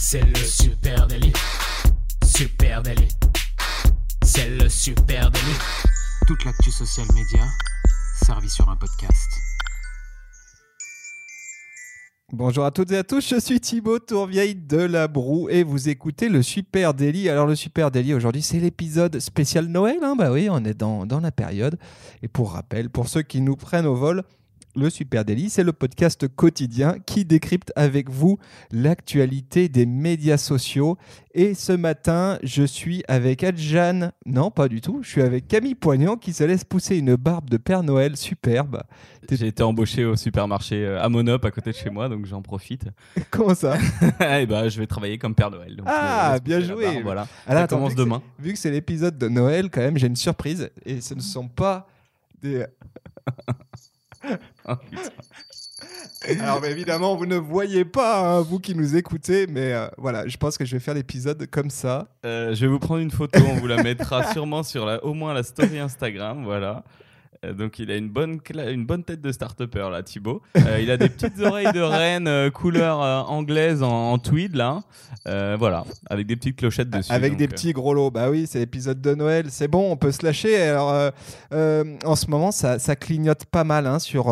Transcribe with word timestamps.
C'est 0.00 0.24
le 0.24 0.36
super 0.36 1.08
délit. 1.08 1.32
Super 2.24 2.82
délit. 2.82 3.08
C'est 4.22 4.48
le 4.48 4.68
super 4.68 5.28
délit. 5.28 5.58
Toute 6.24 6.44
l'actu 6.44 6.70
social 6.70 7.04
média 7.12 7.44
servie 8.24 8.48
sur 8.48 8.68
un 8.68 8.76
podcast. 8.76 9.28
Bonjour 12.32 12.64
à 12.64 12.70
toutes 12.70 12.92
et 12.92 12.98
à 12.98 13.02
tous, 13.02 13.28
je 13.28 13.40
suis 13.40 13.58
Thibaut 13.58 13.98
Tourvieille 13.98 14.54
de 14.54 14.76
La 14.76 15.08
Broue 15.08 15.48
et 15.48 15.64
vous 15.64 15.88
écoutez 15.88 16.28
le 16.28 16.42
Super 16.42 16.94
Daily. 16.94 17.28
Alors 17.28 17.48
le 17.48 17.56
Super 17.56 17.90
Daily 17.90 18.14
aujourd'hui 18.14 18.42
c'est 18.42 18.60
l'épisode 18.60 19.18
spécial 19.18 19.66
Noël, 19.66 19.98
hein 20.02 20.14
bah 20.16 20.30
oui 20.30 20.48
on 20.48 20.64
est 20.64 20.74
dans, 20.74 21.06
dans 21.06 21.20
la 21.20 21.32
période. 21.32 21.76
Et 22.22 22.28
pour 22.28 22.52
rappel, 22.52 22.88
pour 22.88 23.08
ceux 23.08 23.22
qui 23.22 23.40
nous 23.40 23.56
prennent 23.56 23.86
au 23.86 23.96
vol, 23.96 24.22
le 24.76 24.90
Super 24.90 25.24
Daily, 25.24 25.50
c'est 25.50 25.64
le 25.64 25.72
podcast 25.72 26.28
quotidien 26.28 26.96
qui 27.04 27.24
décrypte 27.24 27.72
avec 27.74 28.08
vous 28.10 28.38
l'actualité 28.70 29.68
des 29.68 29.86
médias 29.86 30.36
sociaux. 30.36 30.96
Et 31.34 31.54
ce 31.54 31.72
matin, 31.72 32.38
je 32.42 32.62
suis 32.62 33.02
avec 33.08 33.42
Adjane, 33.44 34.12
non 34.26 34.50
pas 34.50 34.68
du 34.68 34.80
tout, 34.80 35.00
je 35.02 35.08
suis 35.08 35.22
avec 35.22 35.48
Camille 35.48 35.74
Poignant 35.74 36.16
qui 36.16 36.32
se 36.32 36.44
laisse 36.44 36.64
pousser 36.64 36.96
une 36.96 37.16
barbe 37.16 37.50
de 37.50 37.56
Père 37.56 37.82
Noël 37.82 38.16
superbe. 38.16 38.82
J'ai 39.30 39.48
été 39.48 39.62
embauché 39.62 40.04
au 40.04 40.16
supermarché 40.16 40.84
euh, 40.84 41.02
à 41.02 41.08
Monop 41.08 41.44
à 41.44 41.50
côté 41.50 41.70
de 41.72 41.76
chez 41.76 41.90
moi, 41.90 42.08
donc 42.08 42.24
j'en 42.26 42.40
profite. 42.40 42.84
Comment 43.30 43.54
ça 43.54 43.76
Et 44.40 44.46
bah, 44.46 44.68
je 44.68 44.78
vais 44.78 44.86
travailler 44.86 45.18
comme 45.18 45.34
Père 45.34 45.50
Noël. 45.50 45.76
donc 45.76 45.86
Ah, 45.88 46.30
laisse 46.32 46.42
bien 46.42 46.60
joué. 46.60 46.84
barbe, 46.84 47.02
voilà. 47.02 47.26
Alors, 47.46 47.60
Ça 47.60 47.64
attends, 47.64 47.76
commence 47.76 47.90
vu 47.90 47.96
demain. 47.96 48.22
Vu 48.38 48.52
que 48.52 48.58
c'est 48.58 48.70
l'épisode 48.70 49.18
de 49.18 49.28
Noël, 49.28 49.70
quand 49.70 49.80
même, 49.80 49.98
j'ai 49.98 50.06
une 50.06 50.16
surprise. 50.16 50.70
Et 50.86 51.00
ce 51.00 51.14
ne 51.14 51.20
sont 51.20 51.48
pas 51.48 51.86
des. 52.40 52.64
Oh, 54.68 54.74
putain. 54.90 56.42
Alors, 56.42 56.64
évidemment, 56.64 57.14
vous 57.16 57.26
ne 57.26 57.36
voyez 57.36 57.84
pas, 57.84 58.20
hein, 58.20 58.40
vous 58.42 58.58
qui 58.58 58.74
nous 58.74 58.96
écoutez, 58.96 59.46
mais 59.46 59.72
euh, 59.72 59.86
voilà, 59.96 60.26
je 60.26 60.36
pense 60.36 60.58
que 60.58 60.64
je 60.64 60.76
vais 60.76 60.80
faire 60.80 60.94
l'épisode 60.94 61.46
comme 61.50 61.70
ça. 61.70 62.08
Euh, 62.26 62.54
je 62.54 62.60
vais 62.62 62.66
vous 62.66 62.80
prendre 62.80 63.00
une 63.00 63.10
photo, 63.10 63.38
on 63.48 63.54
vous 63.54 63.68
la 63.68 63.82
mettra 63.82 64.32
sûrement 64.32 64.62
sur 64.64 64.84
la, 64.84 65.02
au 65.04 65.14
moins 65.14 65.32
la 65.32 65.44
story 65.44 65.78
Instagram, 65.78 66.44
voilà. 66.44 66.84
Euh, 67.44 67.52
donc 67.52 67.78
il 67.78 67.90
a 67.90 67.96
une 67.96 68.08
bonne, 68.08 68.40
une 68.54 68.84
bonne 68.84 69.04
tête 69.04 69.20
de 69.20 69.30
start-upper 69.30 69.90
là, 69.90 70.02
Thibaut. 70.02 70.42
Euh, 70.56 70.80
il 70.80 70.90
a 70.90 70.96
des 70.96 71.08
petites 71.08 71.38
oreilles 71.40 71.72
de 71.72 71.80
reine 71.80 72.26
euh, 72.26 72.50
couleur 72.50 73.00
euh, 73.00 73.20
anglaise 73.20 73.82
en, 73.82 74.12
en 74.12 74.18
tweed 74.18 74.56
là, 74.56 74.82
voilà, 75.24 75.84
avec 76.10 76.26
des 76.26 76.36
petites 76.36 76.56
clochettes 76.56 76.90
dessus. 76.90 77.12
Avec 77.12 77.32
donc, 77.32 77.38
des 77.38 77.48
petits 77.48 77.72
gros 77.72 77.94
lots. 77.94 78.10
Bah 78.10 78.30
oui, 78.30 78.46
c'est 78.48 78.58
l'épisode 78.58 79.00
de 79.00 79.14
Noël. 79.14 79.46
C'est 79.50 79.68
bon, 79.68 79.90
on 79.90 79.96
peut 79.96 80.12
se 80.12 80.24
lâcher. 80.24 80.60
Alors, 80.60 81.12
en 81.52 82.16
ce 82.16 82.30
moment, 82.30 82.50
ça, 82.50 82.78
ça 82.78 82.96
clignote 82.96 83.44
pas 83.44 83.64
mal 83.64 83.86
hein, 83.86 83.98
sur, 83.98 84.24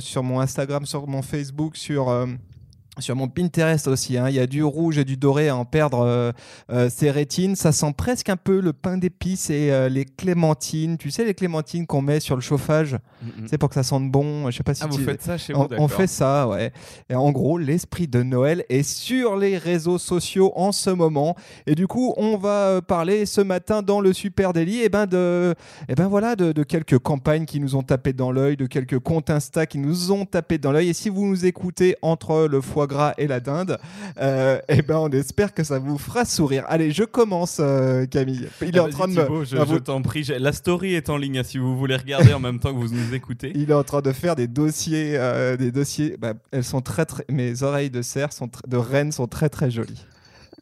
sur 0.00 0.22
mon 0.22 0.40
Instagram, 0.40 0.86
sur 0.86 1.06
mon 1.06 1.22
Facebook, 1.22 1.76
sur. 1.76 2.26
Euh, 2.98 3.00
sur 3.00 3.16
mon 3.16 3.28
Pinterest 3.28 3.86
aussi, 3.88 4.16
hein. 4.16 4.28
il 4.28 4.34
y 4.34 4.40
a 4.40 4.46
du 4.46 4.62
rouge 4.62 4.98
et 4.98 5.04
du 5.04 5.16
doré 5.16 5.48
à 5.48 5.56
en 5.56 5.64
perdre 5.64 6.00
euh, 6.00 6.32
euh, 6.70 6.88
ses 6.90 7.10
rétines. 7.10 7.56
Ça 7.56 7.72
sent 7.72 7.92
presque 7.96 8.28
un 8.28 8.36
peu 8.36 8.60
le 8.60 8.72
pain 8.72 8.96
d'épices 8.98 9.50
et 9.50 9.70
euh, 9.70 9.88
les 9.88 10.04
clémentines. 10.04 10.96
Tu 10.98 11.10
sais, 11.10 11.24
les 11.24 11.34
clémentines 11.34 11.86
qu'on 11.86 12.02
met 12.02 12.20
sur 12.20 12.34
le 12.36 12.40
chauffage, 12.42 12.94
mm, 12.94 13.26
mm. 13.26 13.46
c'est 13.48 13.58
pour 13.58 13.68
que 13.68 13.74
ça 13.74 13.82
sente 13.82 14.10
bon. 14.10 14.50
Je 14.50 14.56
sais 14.56 14.62
pas 14.62 14.74
si 14.74 14.82
Ah, 14.84 14.88
vous 14.90 14.96
tu- 14.98 15.04
faites 15.04 15.22
ça 15.22 15.36
chez 15.38 15.52
vous, 15.52 15.66
on, 15.78 15.84
on 15.84 15.88
fait 15.88 16.06
ça, 16.06 16.48
ouais. 16.48 16.72
Et 17.10 17.14
en 17.14 17.30
gros, 17.32 17.58
l'esprit 17.58 18.08
de 18.08 18.22
Noël 18.22 18.64
est 18.68 18.82
sur 18.82 19.36
les 19.36 19.58
réseaux 19.58 19.98
sociaux 19.98 20.52
en 20.56 20.72
ce 20.72 20.90
moment. 20.90 21.36
Et 21.66 21.74
du 21.74 21.86
coup, 21.86 22.14
on 22.16 22.36
va 22.36 22.48
euh, 22.68 22.80
parler 22.80 23.26
ce 23.26 23.40
matin 23.40 23.82
dans 23.82 24.00
le 24.00 24.12
Super 24.12 24.52
Daily, 24.52 24.82
et 24.82 24.88
ben 24.88 25.06
de, 25.06 25.54
et 25.88 25.94
ben 25.94 26.06
voilà, 26.08 26.36
de, 26.36 26.52
de 26.52 26.62
quelques 26.62 26.98
campagnes 26.98 27.44
qui 27.44 27.60
nous 27.60 27.76
ont 27.76 27.82
tapé 27.82 28.12
dans 28.12 28.30
l'œil, 28.32 28.56
de 28.56 28.66
quelques 28.66 28.98
comptes 28.98 29.30
Insta 29.30 29.66
qui 29.66 29.78
nous 29.78 30.12
ont 30.12 30.24
tapé 30.24 30.58
dans 30.58 30.72
l'œil. 30.72 30.88
Et 30.88 30.92
si 30.92 31.08
vous 31.08 31.26
nous 31.26 31.44
écoutez 31.46 31.96
entre 32.02 32.46
le 32.48 32.60
foie 32.60 32.85
gras 32.86 33.14
et 33.18 33.26
la 33.26 33.40
dinde, 33.40 33.78
euh, 34.20 34.58
et 34.68 34.82
ben 34.82 34.96
on 34.98 35.08
espère 35.10 35.54
que 35.54 35.64
ça 35.64 35.78
vous 35.78 35.98
fera 35.98 36.24
sourire. 36.24 36.64
Allez, 36.68 36.90
je 36.92 37.04
commence, 37.04 37.58
euh, 37.60 38.06
Camille. 38.06 38.48
Il 38.62 38.76
est 38.76 38.78
Ah, 38.78 38.84
en 38.84 38.88
train 38.88 39.08
de 39.08 39.12
me- 39.14 39.44
je, 39.44 39.56
Ah, 39.56 39.60
je 39.66 39.72
vous- 39.74 39.80
t'en 39.80 40.02
prie, 40.02 40.24
la 40.38 40.52
story 40.52 40.94
est 40.94 41.10
en 41.10 41.16
ligne 41.16 41.38
hein, 41.38 41.42
si 41.44 41.58
vous 41.58 41.76
voulez 41.76 41.96
regarder 41.96 42.32
en 42.34 42.40
même 42.40 42.58
temps 42.58 42.72
que 42.72 42.78
vous 42.78 42.94
nous 42.94 43.14
écoutez. 43.14 43.52
Il 43.54 43.70
est 43.70 43.74
en 43.74 43.84
train 43.84 44.00
de 44.02 44.12
faire 44.12 44.36
des 44.36 44.46
dossiers, 44.48 45.12
euh, 45.16 45.56
des 45.56 45.72
dossiers. 45.72 46.16
bah, 46.18 46.34
elles 46.52 46.64
sont 46.64 46.80
très, 46.80 47.04
très. 47.04 47.24
Mes 47.30 47.62
oreilles 47.62 47.90
de 47.90 48.02
cerf 48.02 48.32
sont 48.32 48.46
tr- 48.46 48.66
de 48.68 48.76
reine 48.76 49.12
sont 49.12 49.26
très 49.26 49.48
très 49.48 49.70
jolies. 49.70 50.04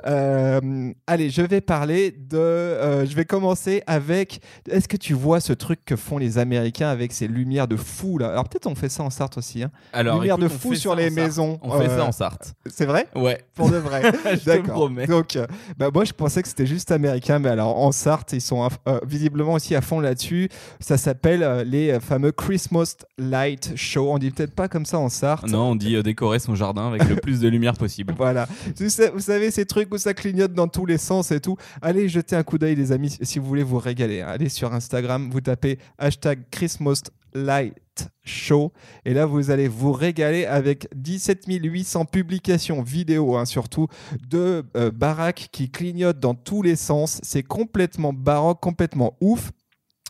Euh, 0.07 0.93
allez, 1.07 1.31
je 1.31 1.43
vais 1.43 1.61
parler 1.61 2.11
de. 2.11 2.37
euh, 2.37 3.07
je 3.07 3.15
vais 3.15 3.25
commencer 3.25 3.83
avec. 3.87 4.41
Est-ce 4.69 4.89
que 4.89 4.97
tu 4.97 5.15
vois 5.15 5.41
ce 5.41 5.53
truc 5.53 5.81
que 5.85 5.97
font 5.97 6.19
les 6.19 6.39
Américains 6.39 6.89
avec 6.89 7.13
ces 7.13 7.27
lumières 7.27 7.69
de 7.69 7.77
fou 7.77 8.19
là? 8.19 8.29
Alors 8.31 8.49
peut-être 8.49 8.67
on 8.67 8.75
fait 8.75 8.89
ça 8.89 9.03
en 9.03 9.11
Sarthe 9.11 9.39
aussi. 9.39 9.63
Hein. 9.63 9.71
Alors, 9.93 10.17
lumière 10.21 10.37
écoute, 10.37 10.45
de 10.53 10.59
fou 10.59 10.75
sur 10.75 10.95
les 10.95 11.11
maisons. 11.11 11.59
On 11.63 11.79
fait 11.79 11.89
Euh, 11.89 11.97
ça 11.99 12.05
en 12.05 12.13
Sarthe. 12.13 12.55
C'est 12.67 12.87
vrai? 12.87 13.07
Ouais. 13.15 13.41
Pour 13.55 13.71
de 13.71 13.77
vrai. 13.77 14.03
D'accord. 14.47 14.75
promets. 14.75 15.07
Donc, 15.07 15.39
bah, 15.79 15.89
moi, 15.93 16.05
je 16.05 16.13
pensais 16.13 16.43
que 16.43 16.49
c'était 16.49 16.67
juste 16.67 16.91
américain, 16.91 17.39
mais 17.39 17.49
alors 17.49 17.79
en 17.79 17.93
Sarthe, 17.93 18.33
ils 18.33 18.41
sont 18.41 18.69
visiblement 19.07 19.55
aussi 19.55 19.75
à 19.75 19.81
fond 19.81 20.01
là-dessus. 20.01 20.49
Ça 20.81 20.97
s'appelle 20.99 21.65
les 21.67 21.99
fameux 22.01 22.33
Christmas 22.33 22.97
Light 23.19 23.73
Show. 23.77 24.13
On 24.13 24.19
dit 24.19 24.31
peut-être 24.31 24.55
pas 24.55 24.69
comme 24.69 24.85
ça 24.87 24.99
en 24.99 25.09
Sarthe. 25.09 25.49
Non, 25.49 25.71
on 25.71 25.77
dit 25.77 26.03
décorer 26.03 26.39
son 26.39 26.55
jardin 26.55 26.89
avec 26.89 27.09
le 27.09 27.17
plus 27.25 27.41
de 27.41 27.49
lumière 27.49 27.75
possible. 27.75 28.15
Voilà. 28.17 28.47
Vous 28.79 29.21
savez, 29.21 29.51
ces 29.51 29.65
trucs 29.65 29.89
ça 29.99 30.15
clignote 30.15 30.53
dans 30.53 30.69
tous 30.69 30.87
les 30.87 30.99
sens 30.99 31.31
et 31.31 31.41
tout. 31.41 31.57
Allez 31.83 32.09
jeter 32.09 32.37
un 32.37 32.43
coup 32.43 32.59
d'œil, 32.59 32.75
les 32.75 32.93
amis, 32.93 33.17
si 33.21 33.39
vous 33.39 33.47
voulez 33.47 33.63
vous 33.63 33.79
régaler. 33.79 34.21
Allez 34.21 34.49
sur 34.49 34.73
Instagram, 34.73 35.31
vous 35.31 35.41
tapez 35.41 35.79
hashtag 35.99 36.45
Christmas 36.51 37.03
Light 37.35 38.09
Show. 38.25 38.73
Et 39.05 39.15
là, 39.15 39.27
vous 39.27 39.51
allez 39.51 39.69
vous 39.69 39.93
régaler 39.93 40.47
avec 40.47 40.89
17 40.95 41.45
800 41.47 42.05
publications 42.07 42.83
vidéo, 42.83 43.37
hein, 43.37 43.45
surtout, 43.45 43.89
de 44.29 44.65
euh, 44.77 44.91
qui 45.35 45.71
clignotent 45.71 46.21
dans 46.21 46.35
tous 46.35 46.63
les 46.63 46.77
sens. 46.77 47.21
C'est 47.23 47.43
complètement 47.43 48.13
baroque, 48.13 48.61
complètement 48.61 49.17
ouf. 49.21 49.51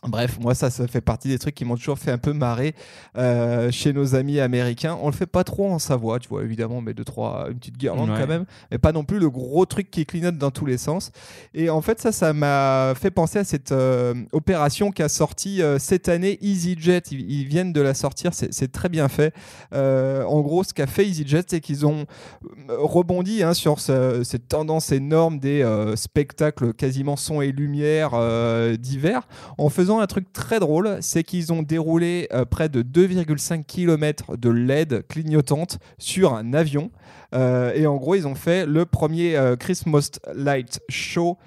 Bref, 0.07 0.37
moi 0.39 0.53
ça, 0.55 0.69
ça 0.69 0.87
fait 0.87 1.01
partie 1.01 1.27
des 1.29 1.39
trucs 1.39 1.55
qui 1.55 1.65
m'ont 1.65 1.75
toujours 1.75 1.97
fait 1.99 2.11
un 2.11 2.17
peu 2.17 2.33
marrer 2.33 2.75
euh, 3.17 3.71
chez 3.71 3.93
nos 3.93 4.15
amis 4.15 4.39
américains. 4.39 4.97
On 5.01 5.07
le 5.07 5.13
fait 5.15 5.25
pas 5.25 5.43
trop 5.43 5.71
en 5.71 5.79
Savoie, 5.79 6.19
tu 6.19 6.29
vois, 6.29 6.43
évidemment, 6.43 6.81
mais 6.81 6.93
deux 6.93 7.03
trois, 7.03 7.47
une 7.49 7.57
petite 7.57 7.77
guirlande 7.77 8.09
Ouais. 8.09 8.19
quand 8.19 8.27
même, 8.27 8.45
mais 8.71 8.77
pas 8.77 8.91
non 8.91 9.03
plus 9.03 9.19
le 9.19 9.29
gros 9.29 9.65
truc 9.65 9.89
qui 9.89 10.05
clignote 10.05 10.37
dans 10.37 10.51
tous 10.51 10.65
les 10.65 10.77
sens. 10.77 11.11
Et 11.53 11.69
en 11.69 11.81
fait, 11.81 11.99
ça, 11.99 12.11
ça 12.11 12.33
m'a 12.33 12.93
fait 12.95 13.11
penser 13.11 13.39
à 13.39 13.43
cette 13.43 13.71
euh, 13.71 14.13
opération 14.31 14.91
qu'a 14.91 15.09
sorti 15.09 15.61
euh, 15.61 15.79
cette 15.79 16.07
année 16.09 16.37
EasyJet. 16.41 17.01
Ils, 17.11 17.31
ils 17.31 17.45
viennent 17.47 17.73
de 17.73 17.81
la 17.81 17.93
sortir, 17.93 18.31
c'est 18.33 18.71
très 18.71 18.89
bien 18.89 19.07
fait. 19.07 19.33
Euh, 19.73 20.23
en 20.23 20.41
gros, 20.41 20.63
ce 20.63 20.73
qu'a 20.73 20.87
fait 20.87 21.05
EasyJet, 21.07 21.43
c'est 21.47 21.61
qu'ils 21.61 21.85
ont 21.85 22.05
rebondi 22.69 23.43
hein, 23.43 23.53
sur 23.53 23.79
ce- 23.79 24.23
cette 24.23 24.47
tendance 24.47 24.91
énorme 24.91 25.39
des 25.39 25.63
spectacles 25.95 26.73
quasiment 26.73 27.15
son 27.15 27.41
et 27.41 27.51
lumière 27.51 28.11
d'hiver 28.77 29.27
en 29.57 29.69
faisant 29.69 29.94
un 29.99 30.07
truc 30.07 30.31
très 30.33 30.59
drôle, 30.59 30.97
c'est 31.01 31.23
qu'ils 31.23 31.51
ont 31.53 31.61
déroulé 31.61 32.27
euh, 32.33 32.45
près 32.45 32.69
de 32.69 32.81
2,5 32.81 33.63
km 33.65 34.37
de 34.37 34.49
LED 34.49 35.05
clignotantes 35.07 35.79
sur 35.97 36.33
un 36.33 36.53
avion. 36.53 36.91
Euh, 37.33 37.73
et 37.75 37.85
en 37.87 37.95
gros, 37.97 38.15
ils 38.15 38.27
ont 38.27 38.35
fait 38.35 38.65
le 38.65 38.85
premier 38.85 39.35
euh, 39.35 39.55
Christmas 39.55 40.11
Light 40.33 40.79
Show 40.89 41.37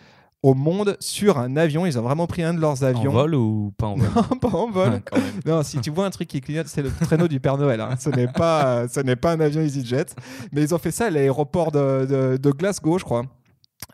au 0.42 0.54
monde 0.54 0.97
sur 1.00 1.38
un 1.38 1.56
avion. 1.56 1.84
Ils 1.86 1.98
ont 1.98 2.03
vraiment 2.03 2.26
pris 2.28 2.42
un 2.44 2.54
de 2.54 2.60
leurs 2.60 2.82
En 2.82 2.86
avions. 2.86 3.10
vol 3.10 3.34
ou 3.34 3.72
pas 3.76 3.86
en 3.88 3.97
vol? 3.97 4.09
Pas 4.41 4.48
en 4.56 4.70
vol. 4.70 5.00
Non, 5.44 5.62
si 5.65 5.80
tu 5.80 5.91
vois 5.91 6.06
un 6.06 6.10
truc 6.10 6.28
qui 6.28 6.41
clignote, 6.41 6.69
c'est 6.69 6.82
le 6.82 6.91
traîneau 6.91 7.26
du 7.26 7.41
Père 7.41 7.59
Noël. 7.59 7.80
hein. 7.80 7.97
Ce 7.98 8.09
n'est 8.10 8.28
pas, 8.28 8.66
euh, 8.82 8.88
ce 8.88 9.00
n'est 9.00 9.16
pas 9.16 9.32
un 9.32 9.41
avion 9.41 9.60
EasyJet. 9.62 10.06
Mais 10.53 10.62
ils 10.62 10.75
ont 10.75 10.78
fait 10.78 10.92
ça 10.92 11.06
à 11.06 11.10
l'aéroport 11.10 11.72
de, 11.72 12.06
de- 12.06 12.36
de 12.36 12.50
Glasgow, 12.53 12.98
je 12.98 13.04
crois. 13.04 13.25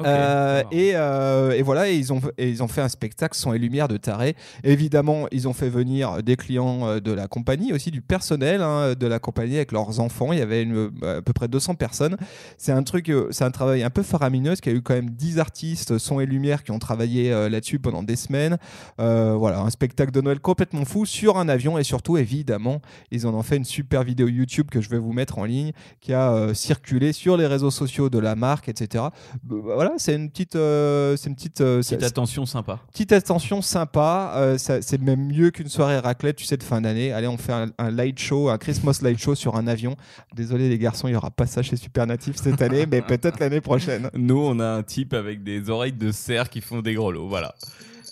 Euh, 0.03 0.63
et, 0.73 0.93
euh, 0.95 1.53
et 1.53 1.63
voilà, 1.63 1.89
et 1.89 1.95
ils, 1.97 2.13
ont, 2.13 2.21
et 2.37 2.49
ils 2.51 2.63
ont 2.63 2.69
fait 2.69 2.81
un 2.81 2.89
spectacle 2.89 3.37
son 3.37 3.53
et 3.53 3.59
lumière 3.59 3.87
de 3.87 3.97
taré. 3.97 4.35
Évidemment, 4.65 5.27
ils 5.31 5.47
ont 5.47 5.53
fait 5.53 5.69
venir 5.69 6.23
des 6.23 6.35
clients 6.37 6.87
euh, 6.89 7.01
de 7.01 7.13
la 7.13 7.29
compagnie, 7.29 7.73
aussi 7.73 7.91
du 7.93 8.03
personnel 8.03 8.61
hein, 8.61 8.95
de 8.99 9.07
la 9.07 9.19
compagnie 9.21 9.57
avec 9.57 9.71
leurs 9.71 10.01
enfants. 10.01 10.33
Il 10.33 10.41
y 10.41 10.43
avait 10.43 10.63
une- 10.63 10.91
à 11.03 11.23
peu 11.23 11.33
près 11.33 11.47
200 11.47 11.77
personnes. 11.77 12.17
C'est 12.59 12.73
un 12.73 12.83
truc, 12.83 13.11
c'est 13.31 13.45
un 13.45 13.51
travail 13.53 13.85
un 13.85 13.91
peu 13.91 14.03
faramineux, 14.03 14.51
parce 14.51 14.61
qu'il 14.61 14.73
y 14.73 14.75
a 14.75 14.79
eu 14.79 14.83
quand 14.83 14.95
même 14.95 15.11
10 15.11 15.39
artistes 15.39 15.99
son 15.99 16.19
et 16.19 16.27
lumière 16.27 16.65
qui 16.65 16.73
ont 16.73 16.79
travaillé 16.81 17.33
euh, 17.33 17.49
là-dessus 17.49 17.79
pendant 17.79 18.03
des 18.03 18.17
semaines. 18.17 18.59
Voilà, 18.99 19.61
un 19.61 19.71
spectacle 19.71 20.11
de 20.11 20.21
Noël 20.21 20.41
complètement 20.41 20.85
fou 20.85 21.07
sur 21.07 21.39
un 21.39 21.49
avion 21.49 21.79
et 21.79 21.85
surtout, 21.85 22.17
évidemment, 22.17 22.81
ils 23.11 23.27
en 23.27 23.35
ont 23.35 23.43
fait 23.43 23.57
une 23.57 23.65
super 23.65 24.03
vidéo 24.03 24.27
YouTube 24.29 24.69
que 24.71 24.81
je 24.81 24.89
vais 24.89 24.99
vous 24.99 25.13
mettre 25.13 25.39
en 25.39 25.45
ligne 25.45 25.73
qui 26.01 26.13
a 26.13 26.53
circulé 26.55 27.13
sur 27.13 27.37
les 27.37 27.47
réseaux 27.47 27.71
sociaux 27.71 28.11
de 28.11 28.19
la 28.19 28.35
marque, 28.35 28.69
etc. 28.69 29.05
Euh, 29.53 29.84
voilà, 29.85 29.99
c'est 29.99 30.15
une 30.15 30.31
petite, 30.31 30.57
euh, 30.57 31.17
c'est 31.17 31.29
une 31.29 31.35
petite, 31.35 31.61
euh, 31.61 31.79
Petite 31.81 32.03
attention 32.03 32.47
sympa. 32.47 32.81
petite 32.93 33.13
attention 33.13 33.63
sympa. 33.63 34.33
euh, 34.37 34.59
ça- 34.59 34.81
c'est 34.83 35.01
même 35.01 35.27
mieux 35.27 35.51
qu'une 35.51 35.69
soirée 35.69 35.99
raclette, 35.99 36.37
tu 36.37 36.45
sais, 36.45 36.57
de 36.57 36.63
fin 36.63 36.81
d'année. 36.81 37.13
Allez, 37.13 37.27
on 37.29 37.37
fait 37.37 37.53
un, 37.53 37.69
un 37.79 37.91
light 37.91 38.19
show, 38.19 38.49
un 38.49 38.59
Christmas 38.59 38.99
light 39.03 39.19
show 39.19 39.35
sur 39.35 39.57
un 39.57 39.67
avion. 39.67 39.97
Désolé 40.35 40.69
les 40.69 40.79
garçons, 40.79 41.09
il 41.09 41.13
y 41.13 41.17
aura 41.17 41.31
pas 41.31 41.47
ça 41.47 41.63
chez 41.63 41.77
Supernatif 41.77 42.37
cette 42.37 42.63
année, 42.63 42.87
mais 42.91 43.03
peut-être 43.03 43.39
l'année 43.41 43.61
prochaine. 43.61 44.11
Nous, 44.15 44.39
on 44.39 44.59
a 44.61 44.67
un 44.67 44.83
type 44.83 45.13
avec 45.15 45.43
des 45.43 45.69
oreilles 45.71 45.93
de 45.93 46.11
cerf 46.13 46.49
qui 46.49 46.61
font 46.61 46.81
des 46.81 46.95
grelots. 46.95 47.29
Voilà. 47.29 47.55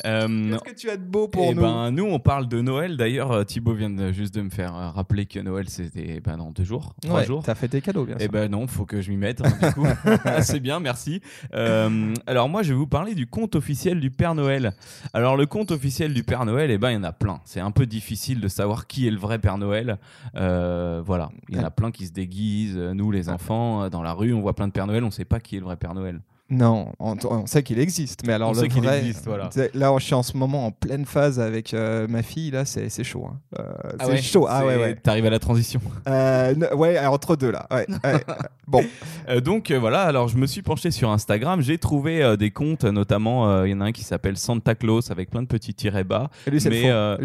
Euh, 0.07 0.51
Qu'est-ce 0.53 0.75
que 0.75 0.79
tu 0.81 0.91
as 0.91 0.97
de 0.97 1.05
beau 1.05 1.29
pour 1.29 1.45
eh 1.51 1.55
nous 1.55 1.63
ben, 1.63 1.91
nous, 1.91 2.05
on 2.05 2.19
parle 2.19 2.49
de 2.49 2.61
Noël. 2.61 2.97
D'ailleurs, 2.97 3.31
euh, 3.33 3.45
Thibaut 3.45 3.75
vient 3.75 3.91
de- 3.91 4.13
juste 4.13 4.35
de 4.35 4.43
me 4.43 4.51
faire 4.51 4.75
euh, 4.75 4.91
rappeler 4.91 5.27
que 5.27 5.39
Noël, 5.41 5.69
c'était 5.69 6.21
ben, 6.21 6.37
dans 6.37 6.51
deux 6.51 6.65
jours, 6.65 6.95
trois 7.03 7.21
Ouais, 7.21 7.27
jours. 7.27 7.43
T'as 7.45 7.55
fait 7.55 7.69
tes 7.69 7.81
cadeaux, 7.81 8.05
bien 8.05 8.17
Eh 8.19 8.25
sûr. 8.25 8.33
ben 8.33 8.51
non, 8.51 8.67
faut 8.67 8.85
que 8.85 9.01
je 9.01 9.11
m'y 9.11 9.17
mette. 9.17 9.41
hein, 9.45 9.53
du 9.63 9.73
coup, 9.75 9.87
c'est 10.43 10.61
bien, 10.61 10.81
merci. 10.81 11.21
Euh, 11.55 12.15
alors 12.27 12.49
moi, 12.49 12.63
je 12.63 12.71
vais 12.73 12.79
vous 12.79 12.87
parler 12.87 13.15
du 13.15 13.27
compte 13.27 13.55
officiel 13.55 14.01
du 14.01 14.11
Père 14.11 14.35
Noël. 14.35 14.73
Alors 15.15 15.37
le 15.37 15.47
compte 15.47 15.71
officiel 15.71 16.15
du 16.15 16.23
Père 16.25 16.45
Noël, 16.45 16.71
eh 16.71 16.79
ben 16.79 16.91
il 16.91 16.95
y 16.95 16.97
en 16.99 17.05
a 17.05 17.13
plein. 17.13 17.41
C'est 17.45 17.61
un 17.61 17.71
peu 17.71 17.87
difficile 17.87 18.41
de 18.41 18.49
savoir 18.49 18.87
qui 18.87 19.07
est 19.07 19.11
le 19.11 19.19
vrai 19.19 19.39
Père 19.39 19.59
Noël. 19.59 19.99
Euh, 20.37 21.03
voilà, 21.05 21.31
il 21.49 21.57
y 21.57 21.61
en 21.61 21.65
a 21.65 21.71
plein 21.71 21.91
qui 21.91 22.07
se 22.07 22.13
déguisent. 22.13 22.77
Nous, 22.77 23.11
les 23.11 23.29
enfants, 23.29 23.85
euh, 23.85 23.89
dans 23.89 24.03
la 24.03 24.13
rue, 24.13 24.33
on 24.35 24.41
voit 24.41 24.55
plein 24.55 24.67
de 24.69 24.73
Père 24.73 24.87
Noël. 24.87 25.05
On 25.05 25.11
sait 25.11 25.25
pas 25.25 25.41
qui 25.41 25.57
est 25.57 25.59
le 25.61 25.65
vrai 25.67 25.77
Père 25.77 25.95
Noël. 25.95 26.21
Non, 26.55 26.93
on, 26.99 27.17
on 27.31 27.47
sait 27.47 27.63
qu'il 27.63 27.79
existe, 27.79 28.27
mais 28.27 28.35
alors 28.35 28.51
On 28.51 28.53
le 28.53 28.59
sait 28.61 28.81
vrai, 28.81 28.99
existe, 28.99 29.25
voilà. 29.25 29.49
Là, 29.73 29.95
je 29.99 30.05
suis 30.05 30.13
en 30.15 30.23
ce 30.23 30.37
moment 30.37 30.67
en 30.67 30.71
pleine 30.71 31.07
phase 31.07 31.41
avec 31.41 31.73
euh, 31.73 32.07
ma 32.09 32.23
fille. 32.23 32.51
Là, 32.51 32.67
c'est 32.67 32.91
c'est 32.91 33.05
chaud. 33.05 33.27
hein. 33.27 33.39
Euh, 33.59 33.73
c'est 34.01 34.07
ouais, 34.07 34.23
chaud. 34.23 34.47
Ah 34.49 34.67
ouais. 34.67 34.95
T'arrives 34.97 35.25
à 35.25 35.31
la 35.31 35.39
transition. 35.39 35.81
Euh, 36.07 36.55
ouais, 36.75 36.99
entre 37.07 37.37
deux 37.37 37.51
là. 37.51 37.67
Ouais, 37.71 37.87
bon, 38.67 38.85
Euh, 39.31 39.41
donc 39.41 39.73
voilà, 39.73 40.03
alors 40.03 40.29
je 40.29 40.37
me 40.37 40.47
suis 40.47 40.61
penché 40.63 40.91
sur 40.91 41.11
Instagram, 41.11 41.63
j'ai 41.63 41.79
trouvé 41.79 42.37
des 42.37 42.51
comptes, 42.51 42.85
notamment 42.85 43.65
il 43.65 43.71
y 43.71 43.75
en 43.75 43.81
a 43.81 43.87
un 43.87 43.93
qui 43.93 44.05
s'appelle 44.05 44.37
Santa 44.37 44.75
Claus 44.75 45.11
avec 45.11 45.31
plein 45.31 45.43
de 45.43 45.47
petits 45.49 45.73
tirets 45.75 46.05
bas. 46.05 46.29
Et 46.47 46.51
lui 46.51 46.61
c'est 46.61 46.69
le 46.69 46.77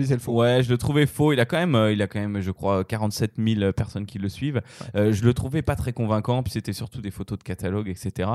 Mais, 0.05 0.17
faux. 0.19 0.31
le. 0.31 0.37
Ouais, 0.37 0.63
je 0.63 0.69
le 0.69 0.77
trouvais 0.77 1.05
faux. 1.05 1.33
Il 1.33 1.39
a 1.41 1.45
quand 1.45 1.57
même, 1.57 1.89
il 1.91 2.01
a 2.01 2.07
quand 2.07 2.19
même, 2.19 2.39
je 2.39 2.51
crois, 2.51 2.85
47 2.85 3.33
000 3.37 3.73
personnes 3.73 4.05
qui 4.05 4.19
le 4.19 4.29
suivent. 4.29 4.61
Je 4.95 5.23
le 5.25 5.33
trouvais 5.33 5.61
pas 5.61 5.75
très 5.75 5.91
convaincant. 5.91 6.43
Puis 6.43 6.53
c'était 6.53 6.73
surtout 6.73 7.01
des 7.01 7.11
photos 7.11 7.37
de 7.37 7.43
catalogue, 7.43 7.89
etc. 7.89 8.29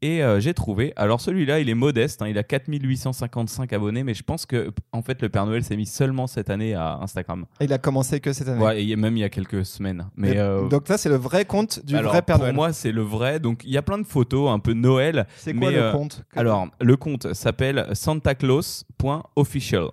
Et 0.00 0.22
euh, 0.38 0.40
j'ai 0.40 0.54
trouvé. 0.54 0.92
Alors 0.96 1.20
celui-là, 1.20 1.60
il 1.60 1.68
est 1.68 1.74
modeste. 1.74 2.22
hein, 2.22 2.28
il 2.28 2.38
a 2.38 2.42
4 2.42 2.64
855 2.68 3.72
abonnés, 3.72 4.02
mais 4.04 4.14
je 4.14 4.22
pense 4.22 4.46
que 4.46 4.70
en 4.92 5.02
fait 5.02 5.20
le 5.22 5.28
Père 5.28 5.46
Noël 5.46 5.62
s'est 5.62 5.76
mis 5.76 5.86
seulement 5.86 6.26
cette 6.26 6.50
année 6.50 6.74
à 6.74 6.98
Instagram. 7.02 7.44
Il 7.60 7.72
a 7.72 7.78
commencé 7.78 8.20
que 8.20 8.32
cette 8.32 8.48
année. 8.48 8.62
Ouais, 8.62 8.82
et 8.82 8.96
même 8.96 9.16
il 9.16 9.20
y 9.20 9.24
a 9.24 9.28
quelques 9.28 9.64
semaines. 9.64 10.06
Mais 10.16 10.32
Et 10.32 10.38
euh, 10.38 10.68
Donc 10.68 10.88
là, 10.88 10.98
c'est 10.98 11.08
le 11.08 11.16
vrai 11.16 11.44
compte 11.44 11.84
du 11.84 11.96
alors, 11.96 12.12
vrai 12.12 12.22
Père 12.22 12.36
pour 12.36 12.44
Noël. 12.44 12.54
moi, 12.56 12.72
c'est 12.72 12.92
le 12.92 13.02
vrai. 13.02 13.40
Donc 13.40 13.62
il 13.64 13.70
y 13.70 13.76
a 13.76 13.82
plein 13.82 13.98
de 13.98 14.06
photos 14.06 14.50
un 14.50 14.58
peu 14.58 14.72
Noël. 14.72 15.26
c'est 15.36 15.54
quoi 15.54 15.70
mais, 15.70 15.76
le 15.76 15.82
euh, 15.82 15.92
compte? 15.92 16.22
Alors 16.36 16.68
le 16.80 16.96
compte 16.96 17.32
s'appelle 17.34 17.86
santaclaus.official. 17.92 19.88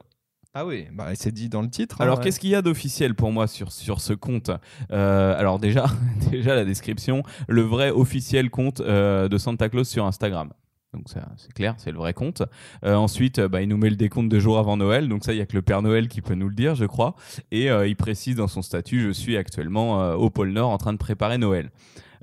Ah 0.57 0.65
oui, 0.65 0.87
bah, 0.93 1.07
c'est 1.15 1.33
dit 1.33 1.49
dans 1.49 1.61
le 1.61 1.69
titre. 1.69 1.97
hein, 1.99 2.05
Alors, 2.05 2.17
ouais. 2.19 2.23
qu'est-ce 2.23 2.39
qu'il 2.39 2.49
y 2.49 2.55
a 2.55 2.61
d'officiel 2.61 3.13
pour 3.13 3.29
moi 3.29 3.45
sur, 3.45 3.73
sur 3.73 3.99
ce 3.99 4.13
compte 4.13 4.51
Euh, 4.91 5.37
Alors, 5.37 5.59
déjà, 5.59 5.85
déjà, 6.31 6.55
la 6.55 6.63
description 6.63 7.23
le 7.49 7.61
vrai 7.61 7.91
officiel 7.91 8.49
compte 8.49 8.79
euh, 8.79 9.27
de 9.27 9.37
Santa 9.37 9.67
Claus 9.67 9.87
sur 9.89 10.05
Instagram. 10.05 10.51
Donc, 10.93 11.07
c'est 11.09 11.51
clair, 11.53 11.75
c'est 11.77 11.91
le 11.91 11.97
vrai 11.97 12.13
compte. 12.13 12.41
Euh, 12.85 12.95
ensuite, 12.95 13.41
bah, 13.41 13.61
il 13.61 13.67
nous 13.67 13.75
met 13.75 13.89
le 13.89 13.97
décompte 13.97 14.29
de 14.29 14.39
jours 14.39 14.57
avant 14.57 14.77
Noël. 14.77 15.09
Donc, 15.09 15.25
ça, 15.25 15.33
il 15.33 15.35
n'y 15.35 15.41
a 15.41 15.45
que 15.45 15.55
le 15.57 15.61
Père 15.61 15.81
Noël 15.81 16.07
qui 16.07 16.21
peut 16.21 16.35
nous 16.35 16.47
le 16.47 16.55
dire, 16.55 16.73
je 16.73 16.85
crois. 16.85 17.15
Et 17.51 17.69
euh, 17.69 17.85
il 17.85 17.97
précise 17.97 18.37
dans 18.37 18.47
son 18.47 18.61
statut 18.61 19.01
Je 19.01 19.09
suis 19.11 19.35
actuellement 19.35 20.01
euh, 20.01 20.15
au 20.15 20.29
pôle 20.29 20.51
Nord 20.51 20.69
en 20.69 20.77
train 20.77 20.93
de 20.93 20.97
préparer 20.97 21.37
Noël. 21.37 21.69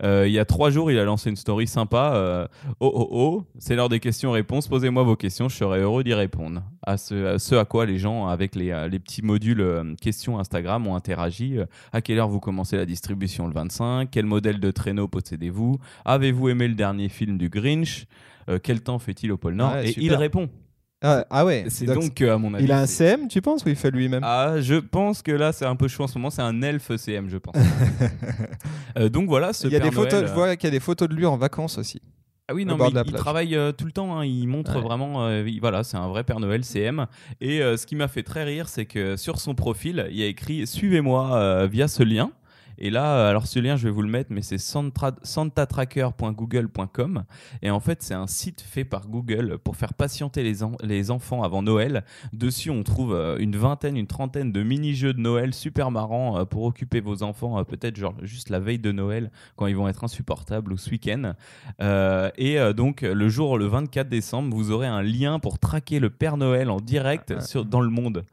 Euh, 0.02 0.26
il 0.26 0.32
y 0.32 0.38
a 0.38 0.44
trois 0.44 0.70
jours, 0.70 0.90
il 0.90 0.98
a 0.98 1.04
lancé 1.04 1.30
une 1.30 1.36
story 1.36 1.66
sympa. 1.66 2.12
euh, 2.14 2.46
oh 2.80 2.90
oh 2.94 3.08
oh, 3.10 3.44
c'est 3.58 3.74
l'heure 3.76 3.88
des 3.88 4.00
questions-réponses. 4.00 4.68
Posez-moi 4.68 5.02
vos 5.02 5.16
questions, 5.16 5.48
je 5.48 5.56
serai 5.56 5.80
heureux 5.80 6.04
d'y 6.04 6.14
répondre. 6.14 6.62
À 6.84 6.96
ce, 6.96 7.34
à 7.34 7.38
ce 7.38 7.54
à 7.54 7.64
quoi 7.64 7.86
les 7.86 7.98
gens, 7.98 8.26
avec 8.26 8.54
les, 8.54 8.70
euh, 8.70 8.88
les 8.88 8.98
petits 8.98 9.22
modules 9.22 9.94
questions 10.00 10.38
Instagram, 10.38 10.86
ont 10.86 10.94
interagi. 10.96 11.56
À 11.92 12.00
quelle 12.00 12.18
heure 12.18 12.28
vous 12.28 12.40
commencez 12.40 12.76
la 12.76 12.86
distribution 12.86 13.46
le 13.46 13.52
25 13.54 14.08
Quel 14.10 14.26
modèle 14.26 14.60
de 14.60 14.70
traîneau 14.70 15.08
possédez-vous 15.08 15.78
Avez-vous 16.04 16.48
aimé 16.48 16.68
le 16.68 16.74
dernier 16.74 17.08
film 17.08 17.38
du 17.38 17.48
Grinch 17.48 18.06
Euh, 18.48 18.58
Quel 18.60 18.80
temps 18.82 18.98
fait-il 18.98 19.30
au 19.30 19.36
pôle 19.36 19.54
Nord 19.54 19.72
Ouais, 19.74 19.84
Et 19.84 19.92
super. 19.92 20.02
il 20.02 20.14
répond. 20.16 20.48
Ah, 21.02 21.24
ah 21.30 21.44
ouais. 21.44 21.64
C'est 21.68 21.84
donc, 21.86 21.96
donc, 22.00 22.20
euh, 22.22 22.34
à 22.34 22.38
mon 22.38 22.54
avis. 22.54 22.64
il 22.64 22.72
a 22.72 22.78
un 22.80 22.86
CM, 22.86 23.28
tu 23.28 23.42
penses, 23.42 23.64
ou 23.64 23.68
il 23.68 23.76
fait 23.76 23.90
lui-même? 23.90 24.22
Ah, 24.24 24.54
je 24.60 24.76
pense 24.76 25.20
que 25.22 25.32
là, 25.32 25.52
c'est 25.52 25.66
un 25.66 25.74
peu 25.76 25.88
chaud 25.88 26.04
en 26.04 26.06
ce 26.06 26.16
moment. 26.16 26.30
C'est 26.30 26.42
un 26.42 26.62
elfe 26.62 26.94
CM, 26.96 27.28
je 27.28 27.38
pense. 27.38 27.54
Euh, 28.98 29.08
donc 29.08 29.26
voilà, 29.28 29.52
ce 29.54 29.66
Il 29.68 29.72
y 29.72 29.76
a 29.76 29.80
Père 29.80 29.88
des 29.88 29.94
photos. 29.96 30.12
Noël, 30.12 30.26
Je 30.26 30.30
euh, 30.32 30.34
vois 30.34 30.56
qu'il 30.56 30.66
y 30.66 30.68
a 30.68 30.70
des 30.70 30.80
photos 30.80 31.08
de 31.08 31.14
lui 31.14 31.24
en 31.24 31.38
vacances 31.38 31.78
aussi. 31.78 32.02
Ah 32.48 32.54
oui, 32.54 32.66
non, 32.66 32.76
mais 32.76 32.88
il, 33.06 33.12
travaille 33.14 33.56
euh, 33.56 33.72
tout 33.72 33.86
le 33.86 33.92
temps. 33.92 34.18
hein, 34.18 34.24
il 34.26 34.46
montre 34.46 34.74
Ouais. 34.76 34.82
vraiment. 34.82 35.24
euh, 35.24 35.44
il- 35.48 35.60
voilà, 35.60 35.82
c'est 35.82 35.96
un 35.96 36.08
vrai 36.08 36.24
Père 36.24 36.40
Noël 36.40 36.62
CM. 36.62 37.06
Et 37.40 37.62
euh, 37.62 37.78
ce 37.78 37.86
qui 37.86 37.96
m'a 37.96 38.08
fait 38.08 38.22
très 38.22 38.44
rire, 38.44 38.68
c'est 38.68 38.84
que 38.84 39.16
sur 39.16 39.40
son 39.40 39.54
profil, 39.54 40.06
il 40.10 40.16
y 40.18 40.22
a 40.22 40.26
écrit 40.26 40.66
Suivez-moi 40.66 41.34
euh, 41.36 41.66
via 41.70 41.88
ce 41.88 42.02
lien. 42.02 42.30
Et 42.84 42.90
là, 42.90 43.14
euh, 43.16 43.30
alors 43.30 43.46
ce 43.46 43.58
lien, 43.60 43.76
je 43.76 43.84
vais 43.84 43.90
vous 43.90 44.02
le 44.02 44.08
mettre, 44.10 44.30
mais 44.32 44.42
c'est 44.42 44.58
santatracker.google.com. 44.58 47.24
Et 47.62 47.70
en 47.70 47.80
fait, 47.80 48.02
c'est 48.02 48.14
un 48.14 48.26
site 48.26 48.60
fait 48.60 48.84
par 48.84 49.08
Google 49.08 49.58
pour 49.62 49.76
faire 49.76 49.94
patienter 49.94 50.42
les, 50.42 50.62
en- 50.62 50.76
les 50.82 51.10
enfants 51.10 51.42
avant 51.42 51.62
Noël. 51.62 52.04
Dessus, 52.32 52.70
on 52.70 52.82
trouve 52.82 53.14
euh, 53.14 53.36
une 53.38 53.56
vingtaine, 53.56 53.96
une 53.96 54.06
trentaine 54.06 54.52
de 54.52 54.62
mini-jeux 54.62 55.12
de 55.14 55.20
Noël 55.20 55.54
super 55.54 55.90
marrants 55.90 56.38
euh, 56.38 56.44
pour 56.44 56.64
occuper 56.64 57.00
vos 57.00 57.22
enfants, 57.22 57.62
peut-être 57.64 57.96
genre 57.96 58.14
juste 58.22 58.50
la 58.50 58.58
veille 58.58 58.78
de 58.78 58.92
Noël, 58.92 59.30
quand 59.56 59.66
ils 59.66 59.76
vont 59.76 59.88
être 59.88 60.04
insupportables, 60.04 60.72
ou 60.72 60.76
ce 60.76 60.90
week-end. 60.90 61.34
Euh, 61.80 62.30
et 62.36 62.58
donc, 62.74 63.02
le 63.02 63.28
jour, 63.28 63.58
le 63.58 63.66
24 63.66 64.08
décembre, 64.08 64.54
vous 64.56 64.70
aurez 64.70 64.86
un 64.86 65.02
lien 65.02 65.38
pour 65.38 65.58
traquer 65.58 66.00
le 66.00 66.10
Père 66.10 66.36
Noël 66.36 66.70
en 66.70 66.80
direct 66.80 67.34
Ah, 67.36 67.40
sur, 67.40 67.64
dans 67.64 67.80
le 67.80 67.90
monde. 67.90 68.24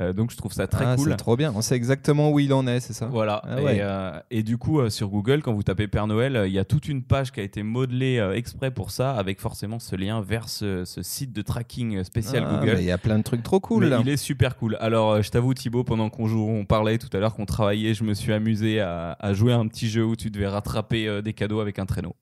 Euh, 0.00 0.12
donc, 0.12 0.30
je 0.30 0.36
trouve 0.36 0.52
ça 0.52 0.66
très 0.68 0.84
Ah, 0.86 0.94
cool. 0.96 1.10
C'est 1.10 1.16
trop 1.16 1.36
bien. 1.36 1.52
On 1.56 1.60
sait 1.60 1.74
exactement 1.74 2.30
où 2.30 2.38
il 2.38 2.52
en 2.52 2.66
est, 2.68 2.78
c'est 2.80 2.92
ça 2.92 3.06
Voilà. 3.06 3.42
Ah 3.44 3.60
ouais. 3.62 3.76
et, 3.76 3.82
euh, 3.82 4.18
et 4.30 4.42
du 4.44 4.56
coup, 4.56 4.78
euh, 4.80 4.90
sur 4.90 5.08
Google, 5.08 5.42
quand 5.42 5.52
vous 5.52 5.64
tapez 5.64 5.88
Père 5.88 6.06
Noël, 6.06 6.44
il 6.46 6.52
y 6.52 6.58
a 6.58 6.64
toute 6.64 6.88
une 6.88 7.02
page 7.02 7.32
qui 7.32 7.40
a 7.40 7.42
été 7.42 7.62
modelée 7.64 8.18
exprès 8.34 8.70
pour 8.70 8.90
ça, 8.92 9.12
avec 9.12 9.40
forcément 9.40 9.78
ce 9.78 9.96
lien 9.96 10.20
vers 10.20 10.48
ce, 10.48 10.84
ce 10.84 11.02
site 11.02 11.32
de 11.32 11.42
tracking 11.42 12.04
spécial 12.04 12.46
Ah, 12.48 12.58
Google. 12.60 12.76
Il 12.78 12.84
y 12.84 12.90
a 12.92 12.98
plein 12.98 13.18
de 13.18 13.24
trucs 13.24 13.42
trop 13.42 13.58
cool. 13.60 13.86
Là. 13.86 13.98
il 14.00 14.08
est 14.08 14.16
super 14.16 14.56
cool. 14.56 14.76
Alors, 14.80 15.20
je 15.22 15.30
t'avoue, 15.30 15.52
Thibaut, 15.54 15.82
pendant 15.84 16.10
qu'on 16.10 16.28
on 16.28 16.64
parlait 16.64 16.98
tout 16.98 17.14
à 17.16 17.18
l'heure 17.20 17.34
qu'on 17.34 17.46
travaillait, 17.46 17.94
je 17.94 18.04
me 18.04 18.14
suis 18.14 18.32
amusé 18.32 18.80
à, 18.80 19.16
à 19.18 19.32
jouer 19.34 19.52
à 19.52 19.56
un 19.58 19.66
petit 19.66 19.88
jeu 19.88 20.04
où 20.04 20.14
tu 20.14 20.30
devais 20.30 20.46
rattraper 20.46 21.22
des 21.22 21.32
cadeaux 21.32 21.60
avec 21.60 21.78
un 21.78 21.86
traîneau. 21.86 22.14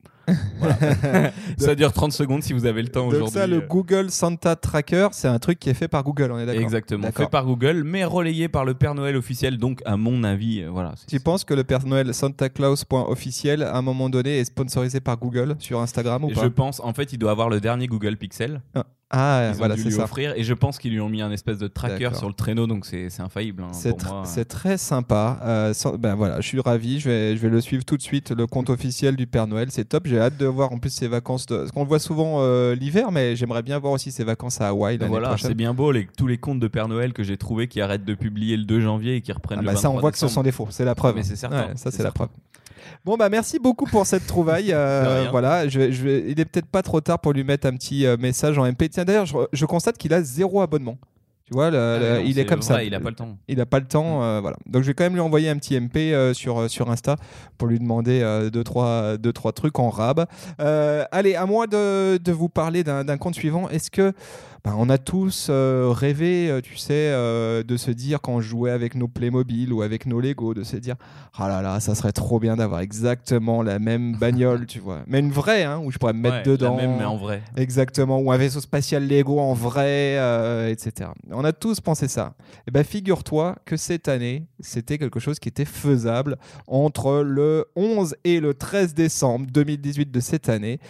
Voilà. 0.59 1.33
ça 1.59 1.75
dure 1.75 1.93
30 1.93 2.13
secondes 2.13 2.43
si 2.43 2.53
vous 2.53 2.67
avez 2.67 2.83
le 2.83 2.89
temps 2.89 3.05
Donc 3.05 3.15
aujourd'hui. 3.15 3.33
ça, 3.41 3.47
le 3.47 3.59
euh. 3.59 3.67
Google 3.69 4.11
Santa 4.11 4.57
Tracker, 4.57 5.09
c'est 5.13 5.29
un 5.29 5.39
truc 5.39 5.59
qui 5.59 5.71
est 5.71 5.75
fait 5.75 5.89
par 5.89 6.03
Google, 6.03 6.31
on 6.33 6.39
est 6.39 6.47
d'accord 6.47 6.63
Exactement, 6.63 7.11
fait 7.13 7.29
par 7.29 7.45
Google, 7.45 7.83
mais 7.85 8.05
relayé 8.05 8.49
par 8.49 8.65
le 8.65 8.75
Père 8.75 8.95
Noël 8.95 9.17
officiel. 9.17 9.59
Donc, 9.59 9.81
à 9.85 9.97
mon 9.97 10.25
avis, 10.25 10.63
euh, 10.63 10.71
voilà. 10.71 10.95
Tu 11.07 11.21
penses 11.21 11.45
que 11.45 11.55
le 11.55 11.65
Père 11.65 11.87
Noël 11.87 12.13
Santa 12.15 12.49
Claus.officiel, 12.49 13.63
à 13.63 13.77
un 13.77 13.83
moment 13.83 14.09
donné, 14.09 14.39
est 14.39 14.45
sponsorisé 14.45 15.01
par 15.01 15.17
Google 15.19 15.57
sur 15.59 15.81
Instagram 15.81 16.25
ou 16.25 16.29
pas? 16.29 16.43
Je 16.43 16.49
pense, 16.49 16.81
en 16.81 16.93
fait, 16.93 17.13
il 17.13 17.19
doit 17.19 17.31
avoir 17.31 17.49
le 17.49 17.61
dernier 17.61 17.87
Google 17.87 18.17
Pixel. 18.17 18.63
Ah, 18.75 18.85
Ils 19.15 19.55
ont 19.55 19.59
voilà, 19.59 19.75
dû 19.77 19.83
c'est 19.83 19.89
lui 19.91 19.95
ça. 19.97 20.03
offrir 20.05 20.33
et 20.37 20.43
je 20.43 20.53
pense 20.53 20.79
qu'ils 20.79 20.93
lui 20.93 21.01
ont 21.01 21.09
mis 21.09 21.23
un 21.23 21.31
espèce 21.31 21.59
de 21.59 21.69
tracker 21.69 22.11
sur 22.15 22.27
le 22.27 22.35
traîneau 22.35 22.67
donc 22.67 22.85
c'est 22.87 23.09
infaillible 23.21 23.63
hein, 23.63 23.73
C'est 23.73 23.97
tr- 23.97 24.45
très 24.47 24.77
sympa. 24.79 25.39
Euh, 25.45 25.73
sans- 25.75 25.95
ben 25.97 26.17
voilà, 26.17 26.41
je 26.41 26.47
suis 26.49 26.59
ravi. 26.61 26.99
Je 26.99 27.09
vais, 27.09 27.37
je 27.37 27.43
vais 27.43 27.49
le 27.49 27.61
suivre 27.61 27.85
tout 27.85 27.97
de 27.97 28.03
suite. 28.03 28.33
Le 28.33 28.47
compte 28.49 28.69
officiel 28.69 29.15
du 29.15 29.29
Père 29.29 29.47
Noël, 29.47 29.69
c'est 29.71 29.85
top. 29.85 30.07
J'ai 30.09 30.19
hâte 30.19 30.37
de 30.37 30.47
voir 30.47 30.73
en 30.73 30.79
plus 30.79 30.91
ses 30.91 31.07
vacances. 31.07 31.47
De... 31.47 31.57
Parce 31.59 31.71
qu'on 31.71 31.83
le 31.83 31.89
voit 31.89 32.01
souvent 32.01 32.39
euh, 32.41 32.75
l'hiver, 32.75 33.13
mais 33.13 33.37
j'aimerais 33.37 33.63
bien 33.63 33.79
voir 33.79 33.93
aussi 33.93 34.11
ses 34.11 34.25
vacances 34.25 34.61
à 34.61 34.69
Hawaï 34.69 34.99
Voilà, 34.99 35.37
c'est 35.39 35.55
bien 35.55 35.73
beau 35.73 35.93
les, 35.93 36.09
tous 36.19 36.27
les 36.27 36.39
comptes 36.39 36.59
de 36.61 36.69
Père 36.69 36.89
Noël 36.89 37.13
que 37.13 37.23
j'ai 37.23 37.37
trouvés 37.37 37.69
qui 37.69 37.81
arrêtent 37.81 38.05
de 38.05 38.15
publier 38.15 38.57
le 38.57 38.65
2 38.65 38.81
janvier 38.81 39.15
et 39.17 39.21
qui 39.21 39.31
reprennent 39.31 39.61
Ah 39.61 39.63
le 39.63 39.67
bah 39.67 39.77
ça, 39.77 39.89
on 39.89 39.95
23 39.95 40.01
voit 40.01 40.13
que 40.13 40.19
ce 40.19 40.27
sont 40.29 40.43
des 40.43 40.53
faux. 40.53 40.67
C'est 40.71 40.85
la 40.85 40.97
preuve. 40.97 41.15
mais 41.15 41.23
c'est 41.23 41.37
certain, 41.37 41.69
Ouais, 41.69 41.77
ça, 41.77 41.91
c'est 41.93 42.03
la 42.03 42.11
preuve. 42.11 42.29
Bon 43.05 43.17
bah 43.17 43.29
merci 43.29 43.59
beaucoup 43.59 43.87
pour 43.87 44.07
cette 44.07 44.27
trouvaille. 44.27 44.73
Euh, 44.77 45.27
voilà, 45.31 45.69
je 45.69 45.91
je 45.91 46.09
il 46.29 46.39
est 46.41 46.45
peut-être 46.45 46.67
pas 46.67 46.83
trop 46.83 47.01
tard 47.01 47.19
pour 47.21 47.33
lui 47.33 47.45
mettre 47.45 47.67
un 47.67 47.73
petit 47.77 48.07
euh, 48.07 48.17
message 48.19 48.59
en 48.59 48.65
MP. 48.71 48.89
Tiens 48.91 49.05
d'ailleurs, 49.05 49.27
je, 49.27 49.37
je 49.53 49.65
constate 49.67 49.97
qu'il 49.99 50.13
a 50.15 50.23
zéro 50.23 50.61
abonnement. 50.61 50.99
Tu 51.45 51.55
vois, 51.55 51.71
le- 51.71 51.79
Ah, 51.79 51.99
le- 52.01 52.19
non, 52.19 52.25
il 52.27 52.39
est 52.41 52.45
comme 52.45 52.61
ça. 52.63 52.83
Il 52.83 52.93
a 52.95 52.99
pas 53.01 53.11
le 53.11 53.15
temps. 53.15 53.37
Il 53.47 53.59
n'a 53.59 53.67
pas 53.67 53.79
le 53.79 53.87
temps, 53.87 54.23
euh, 54.25 54.41
voilà. 54.41 54.57
Donc 54.67 54.83
je 54.83 54.89
vais 54.89 54.95
quand 54.95 55.05
même 55.05 55.15
lui 55.15 55.21
envoyer 55.21 55.49
un 55.49 55.57
petit 55.59 55.79
MP 55.81 56.13
euh, 56.13 56.35
sur, 56.35 56.69
sur 56.69 56.91
Insta 56.91 57.15
pour 57.57 57.69
lui 57.69 57.79
demander 57.79 58.21
euh, 58.21 58.51
deux, 58.51 58.65
trois, 58.65 59.17
deux, 59.17 59.33
trois 59.33 59.53
trucs 59.53 59.79
en 59.79 59.89
rab. 59.89 60.27
Allez, 60.59 61.35
à 61.37 61.47
moi 61.47 61.67
de, 61.69 62.17
de 62.17 62.33
vous 62.33 62.49
parler 62.49 62.83
d'un 62.83 63.05
d'un 63.05 63.17
compte 63.17 63.35
suivant. 63.37 63.69
Est-ce 63.69 63.91
que 63.93 64.13
ben, 64.67 64.75
on 64.77 64.89
a 64.89 64.99
tous 64.99 65.47
euh, 65.49 65.93
rêvé, 65.95 66.51
euh, 66.51 66.61
tu 66.61 66.77
sais, 66.77 66.93
euh, 66.93 67.63
de 67.63 67.77
se 67.77 67.93
dire 67.93 68.21
quand 68.21 68.33
on 68.33 68.41
jouait 68.41 68.73
avec 68.73 68.97
nos 68.97 69.07
Playmobil 69.07 69.73
ou 69.73 69.83
avec 69.83 70.07
nos 70.07 70.21
Lego, 70.21 70.55
de 70.55 70.65
se 70.65 70.77
dire 70.77 70.97
ah 71.35 71.47
là 71.47 71.63
là, 71.63 71.79
ça 71.79 71.95
serait 71.95 72.11
trop 72.11 72.41
bien 72.41 72.57
d'avoir 72.57 72.81
exactement 72.81 73.63
la 73.63 73.79
même 73.79 74.17
bagnole, 74.17 74.67
tu 74.67 74.81
vois, 74.81 75.03
mais 75.07 75.21
une 75.21 75.31
vraie, 75.31 75.63
hein, 75.63 75.81
où 75.85 75.93
je 75.93 75.99
pourrais 75.99 76.15
me 76.15 76.19
mettre 76.19 76.39
Ouais, 76.39 76.43
dedans. 76.43 76.77
La 76.77 76.83
même 76.83 76.97
mais 76.99 77.05
en 77.05 77.17
vrai. 77.17 77.45
Exactement, 77.57 78.19
ou 78.19 78.33
un 78.33 78.37
vaisseau 78.37 78.61
spatial 78.61 79.07
Lego 79.07 79.39
en 79.39 79.55
vrai, 79.55 80.19
euh, 80.19 80.69
etc. 80.69 81.11
On 81.31 81.45
a 81.45 81.53
tous 81.53 81.81
pensé 81.81 82.09
ça. 82.09 82.35
Et 82.67 82.73
ben 82.73 82.83
figure-toi 82.83 83.55
que 83.67 83.77
cette 83.77 84.09
année, 84.09 84.49
c'était 84.59 84.99
quelque 84.99 85.21
chose 85.21 85.39
qui 85.39 85.49
était 85.49 85.65
faisable 85.65 86.39
entre 86.67 87.23
le 87.25 87.67
11 87.77 88.17
et 88.25 88.41
le 88.41 88.53
13 88.53 88.95
décembre 88.95 89.47
2018 89.49 90.11
de 90.11 90.19
cette 90.19 90.49
année, 90.49 90.81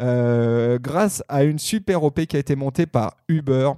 euh, 0.00 0.78
grâce 0.80 1.22
à 1.28 1.44
une 1.44 1.58
super 1.58 2.02
OP 2.04 2.26
qui 2.26 2.36
a 2.36 2.38
été 2.40 2.56
montée 2.56 2.86
par 2.86 3.16
Uber. 3.28 3.72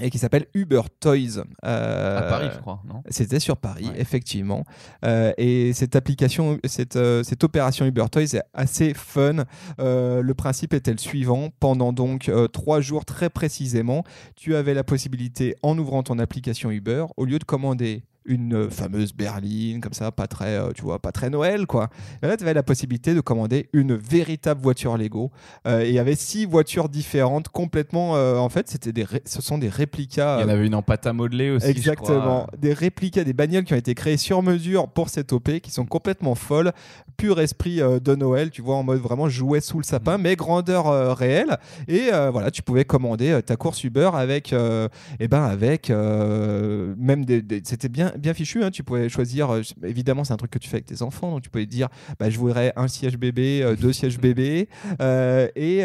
et 0.00 0.08
qui 0.08 0.16
s'appelle 0.16 0.46
Uber 0.54 0.80
Toys. 1.00 1.44
Euh, 1.66 2.18
À 2.18 2.22
Paris, 2.22 2.48
je 2.54 2.58
crois, 2.60 2.80
non? 2.88 3.02
C'était 3.10 3.38
sur 3.38 3.58
Paris, 3.58 3.88
Ouais. 3.88 4.00
effectivement. 4.00 4.64
Euh, 5.04 5.34
et 5.36 5.74
cette 5.74 5.94
application, 5.96 6.58
cette, 6.64 6.96
euh, 6.96 7.22
cette 7.22 7.44
opération 7.44 7.84
Uber 7.84 8.06
Toys 8.10 8.22
est 8.36 8.42
assez 8.54 8.94
fun. 8.94 9.44
Le 9.78 10.32
principe 10.32 10.72
était 10.72 10.92
le 10.92 10.96
suivant. 10.98 11.50
Pendant 11.60 11.92
donc 11.92 12.30
trois 12.54 12.80
jours 12.80 13.04
très 13.04 13.28
précisément, 13.28 14.02
tu 14.34 14.56
avais 14.56 14.72
la 14.72 14.82
possibilité, 14.82 15.56
en 15.62 15.76
ouvrant 15.76 16.02
ton 16.02 16.18
application 16.18 16.70
Uber, 16.70 17.04
au 17.18 17.26
lieu 17.26 17.38
de 17.38 17.44
commander 17.44 18.02
une 18.24 18.54
euh, 18.54 18.70
fameuse 18.70 19.12
berline 19.14 19.80
comme 19.80 19.92
ça 19.92 20.12
pas 20.12 20.26
très 20.26 20.56
euh, 20.56 20.70
tu 20.74 20.82
vois 20.82 20.98
pas 21.00 21.12
très 21.12 21.28
Noël 21.30 21.66
quoi 21.66 21.88
Et 22.22 22.26
là 22.26 22.36
tu 22.36 22.44
avais 22.44 22.54
la 22.54 22.62
possibilité 22.62 23.14
de 23.14 23.20
commander 23.20 23.68
une 23.72 23.94
véritable 23.94 24.60
voiture 24.62 24.96
Lego 24.96 25.30
Euh, 25.66 25.80
et 25.84 25.88
il 25.88 25.94
y 25.94 25.98
avait 25.98 26.14
six 26.14 26.44
voitures 26.46 26.88
différentes 26.88 27.48
complètement 27.48 28.16
euh, 28.16 28.36
en 28.36 28.48
fait 28.48 28.68
c'était 28.68 28.92
des 28.92 29.04
ré- 29.04 29.22
ce 29.24 29.42
sont 29.42 29.58
des 29.58 29.68
réplicas 29.68 30.38
Il 30.38 30.42
y 30.42 30.44
en 30.44 30.48
avait 30.48 30.66
une 30.66 30.74
en 30.74 30.82
pâte 30.82 31.06
à 31.06 31.12
modeler 31.12 31.50
aussi. 31.50 31.66
Exactement. 31.66 32.46
Des 32.58 32.72
réplicas, 32.72 33.24
des 33.24 33.32
bagnoles 33.32 33.64
qui 33.64 33.74
ont 33.74 33.76
été 33.78 33.94
créées 33.94 34.16
sur 34.16 34.42
mesure 34.42 34.88
pour 34.88 35.08
cette 35.08 35.32
OP, 35.32 35.60
qui 35.60 35.70
sont 35.70 35.84
complètement 35.86 36.34
folles. 36.34 36.72
Pur 37.16 37.40
esprit 37.40 37.76
de 37.78 38.14
Noël, 38.14 38.50
tu 38.50 38.62
vois, 38.62 38.76
en 38.76 38.82
mode 38.82 39.00
vraiment 39.00 39.28
jouet 39.28 39.60
sous 39.60 39.78
le 39.78 39.84
sapin, 39.84 40.18
mais 40.18 40.34
grandeur 40.36 41.16
réelle. 41.16 41.56
Et 41.88 42.10
voilà, 42.32 42.50
tu 42.50 42.62
pouvais 42.62 42.84
commander 42.84 43.40
ta 43.44 43.56
course 43.56 43.84
Uber 43.84 44.10
avec, 44.14 44.52
euh, 44.52 44.88
eh 45.20 45.28
ben, 45.28 45.42
avec 45.44 45.90
même 45.90 47.24
des. 47.24 47.42
des- 47.42 47.62
C'était 47.64 47.88
bien, 47.88 48.11
bien 48.18 48.34
fichu. 48.34 48.62
hein. 48.64 48.70
Tu 48.70 48.82
pouvais 48.82 49.08
choisir. 49.08 49.50
euh, 49.50 49.62
évidemment, 49.84 50.24
c'est 50.24 50.32
un 50.32 50.36
truc 50.36 50.50
que 50.50 50.58
tu 50.58 50.68
fais 50.68 50.76
avec 50.76 50.86
tes 50.86 51.02
enfants, 51.02 51.30
donc 51.30 51.42
tu 51.42 51.50
pouvais 51.50 51.66
dire, 51.66 51.88
bah, 52.18 52.30
je 52.30 52.38
voudrais 52.38 52.72
un 52.76 52.88
siège 52.88 53.16
bébé, 53.18 53.62
euh, 53.62 53.76
deux 53.76 53.92
sièges 53.92 54.18
bébé, 54.18 54.68
euh, 55.00 55.48
et, 55.56 55.80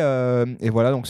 et 0.65 0.69
voilà. 0.69 0.91
Donc 0.91 1.07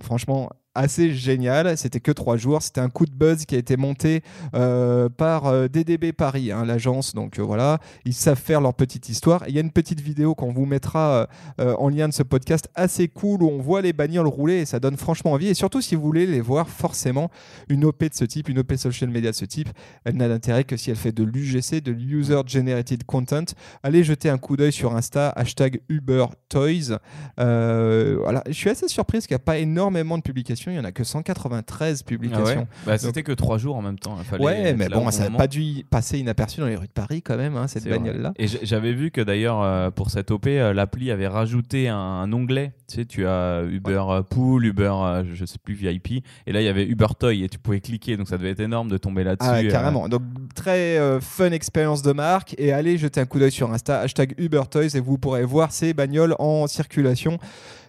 franchement 0.00 0.50
assez 0.74 1.12
génial. 1.12 1.76
C'était 1.76 2.00
que 2.00 2.12
trois 2.12 2.36
jours. 2.36 2.62
C'était 2.62 2.80
un 2.80 2.88
coup 2.88 3.06
de 3.06 3.12
buzz 3.12 3.44
qui 3.44 3.54
a 3.54 3.58
été 3.58 3.76
monté 3.76 4.22
euh, 4.54 5.08
par 5.08 5.46
euh, 5.46 5.68
DDB 5.68 6.12
Paris, 6.12 6.50
hein, 6.52 6.64
l'agence. 6.64 7.14
Donc 7.14 7.38
euh, 7.38 7.42
voilà, 7.42 7.78
ils 8.04 8.14
savent 8.14 8.38
faire 8.38 8.60
leur 8.60 8.74
petite 8.74 9.08
histoire. 9.08 9.44
Il 9.48 9.54
y 9.54 9.58
a 9.58 9.60
une 9.60 9.70
petite 9.70 10.00
vidéo 10.00 10.34
qu'on 10.34 10.52
vous 10.52 10.66
mettra 10.66 11.28
en 11.58 11.88
lien 11.88 12.08
de 12.08 12.12
ce 12.12 12.22
podcast 12.22 12.68
assez 12.74 13.08
cool 13.08 13.42
où 13.42 13.48
on 13.48 13.58
voit 13.58 13.82
les 13.82 13.92
bagnoles 13.92 14.26
rouler 14.26 14.60
et 14.60 14.64
ça 14.64 14.80
donne 14.80 14.96
franchement 14.96 15.32
envie. 15.32 15.48
Et 15.48 15.54
surtout, 15.54 15.80
si 15.80 15.94
vous 15.94 16.02
voulez 16.02 16.26
les 16.26 16.40
voir, 16.40 16.68
forcément, 16.68 17.30
une 17.68 17.84
OP 17.84 18.04
de 18.04 18.14
ce 18.14 18.24
type, 18.24 18.48
une 18.48 18.58
OP 18.58 18.74
social 18.74 19.10
media 19.10 19.30
de 19.30 19.36
ce 19.36 19.44
type, 19.44 19.68
elle 20.04 20.16
n'a 20.16 20.28
d'intérêt 20.28 20.64
que 20.64 20.76
si 20.76 20.90
elle 20.90 20.96
fait 20.96 21.12
de 21.12 21.24
l'UGC, 21.24 21.82
de 21.82 21.92
l'User 21.92 22.40
Generated 22.46 23.04
Content. 23.04 23.44
Allez 23.82 24.04
jeter 24.04 24.28
un 24.28 24.38
coup 24.38 24.56
d'œil 24.56 24.72
sur 24.72 24.94
Insta, 24.94 25.30
hashtag 25.30 25.80
Uber 25.88 26.26
Toys. 26.48 26.98
Voilà. 27.36 28.42
Je 28.46 28.52
suis 28.52 28.70
assez 28.70 28.88
surprise 28.88 29.26
qu'il 29.26 29.34
n'y 29.34 29.40
a 29.40 29.44
pas 29.44 29.58
énormément 29.58 30.16
de 30.16 30.22
publications. 30.22 30.61
Il 30.70 30.74
n'y 30.74 30.80
en 30.80 30.84
a 30.84 30.92
que 30.92 31.04
193 31.04 32.02
Ah 32.04 32.08
publications. 32.08 32.68
Bah, 32.86 32.98
C'était 32.98 33.22
que 33.22 33.32
trois 33.32 33.58
jours 33.58 33.76
en 33.76 33.82
même 33.82 33.98
temps. 33.98 34.16
fallait 34.16 34.44
Ouais, 34.44 34.74
mais 34.74 34.88
bon, 34.88 35.10
ça 35.10 35.28
n'a 35.28 35.36
pas 35.36 35.46
dû 35.46 35.84
passer 35.90 36.18
inaperçu 36.18 36.60
dans 36.60 36.66
les 36.66 36.76
rues 36.76 36.86
de 36.86 36.92
Paris 36.92 37.22
quand 37.22 37.36
même, 37.36 37.56
hein, 37.56 37.66
cette 37.68 37.88
bagnole-là. 37.88 38.32
Et 38.36 38.46
j'avais 38.46 38.92
vu 38.92 39.10
que 39.10 39.20
d'ailleurs 39.20 39.62
euh, 39.62 39.90
pour 39.90 40.10
cette 40.10 40.30
OP, 40.30 40.46
euh, 40.46 40.72
l'appli 40.72 41.10
avait 41.10 41.28
rajouté 41.28 41.88
un, 41.88 41.96
un 41.96 42.32
onglet. 42.32 42.72
Tu 42.88 42.96
sais, 42.96 43.04
tu 43.04 43.26
as 43.26 43.62
Uber 43.62 44.02
euh, 44.08 44.22
Pool, 44.22 44.66
Uber, 44.66 45.22
je 45.32 45.44
sais 45.44 45.58
plus 45.58 45.74
VIP, 45.74 46.24
et 46.46 46.52
là 46.52 46.60
il 46.60 46.64
y 46.64 46.68
avait 46.68 46.84
Uber 46.86 47.06
Toy 47.18 47.42
et 47.42 47.48
tu 47.48 47.58
pouvais 47.58 47.80
cliquer, 47.80 48.16
donc 48.16 48.28
ça 48.28 48.38
devait 48.38 48.50
être 48.50 48.60
énorme 48.60 48.88
de 48.88 48.98
tomber 48.98 49.24
là-dessus. 49.24 49.50
Ah, 49.50 49.58
euh. 49.58 49.70
carrément. 49.70 50.08
Donc, 50.08 50.22
très 50.54 50.98
euh, 50.98 51.20
fun 51.20 51.50
expérience 51.50 52.02
de 52.02 52.12
marque. 52.12 52.54
Et 52.58 52.72
allez 52.72 52.98
jeter 52.98 53.20
un 53.20 53.26
coup 53.26 53.38
d'œil 53.38 53.50
sur 53.50 53.70
Insta, 53.72 54.00
hashtag 54.00 54.34
Uber 54.38 54.62
Toys, 54.70 54.94
et 54.96 55.00
vous 55.00 55.18
pourrez 55.18 55.44
voir 55.44 55.72
ces 55.72 55.94
bagnoles 55.94 56.34
en 56.38 56.66
circulation. 56.66 57.38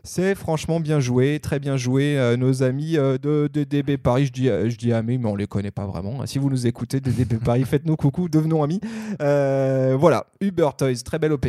C'est 0.06 0.36
franchement 0.36 0.82
bien 0.82 1.00
joué, 1.00 1.40
très 1.40 1.60
bien 1.60 1.78
joué. 1.78 2.18
Euh, 2.18 2.36
nos 2.36 2.62
amis 2.62 2.98
euh, 2.98 3.18
de, 3.18 3.50
de 3.52 3.64
DB 3.64 3.98
Paris, 3.98 4.26
je 4.26 4.34
dis, 4.34 4.50
euh, 4.50 4.70
je 4.70 4.76
dis 4.76 4.92
amis, 4.92 5.18
mais 5.18 5.30
on 5.30 5.36
les 5.36 5.48
connaît 5.48 5.72
pas 5.72 5.86
vraiment. 5.86 6.26
Si 6.26 6.40
vous 6.40 6.50
nous 6.50 6.68
écoutez 6.68 7.00
de 7.00 7.10
DB 7.10 7.38
Paris, 7.38 7.64
faites-nous 7.66 7.96
coucou, 7.96 8.28
devenons 8.28 8.64
amis. 8.64 8.82
Voilà, 9.20 10.26
Uber 10.42 10.70
Toys, 10.78 11.02
très 11.06 11.20
belle 11.20 11.32
OP. 11.32 11.48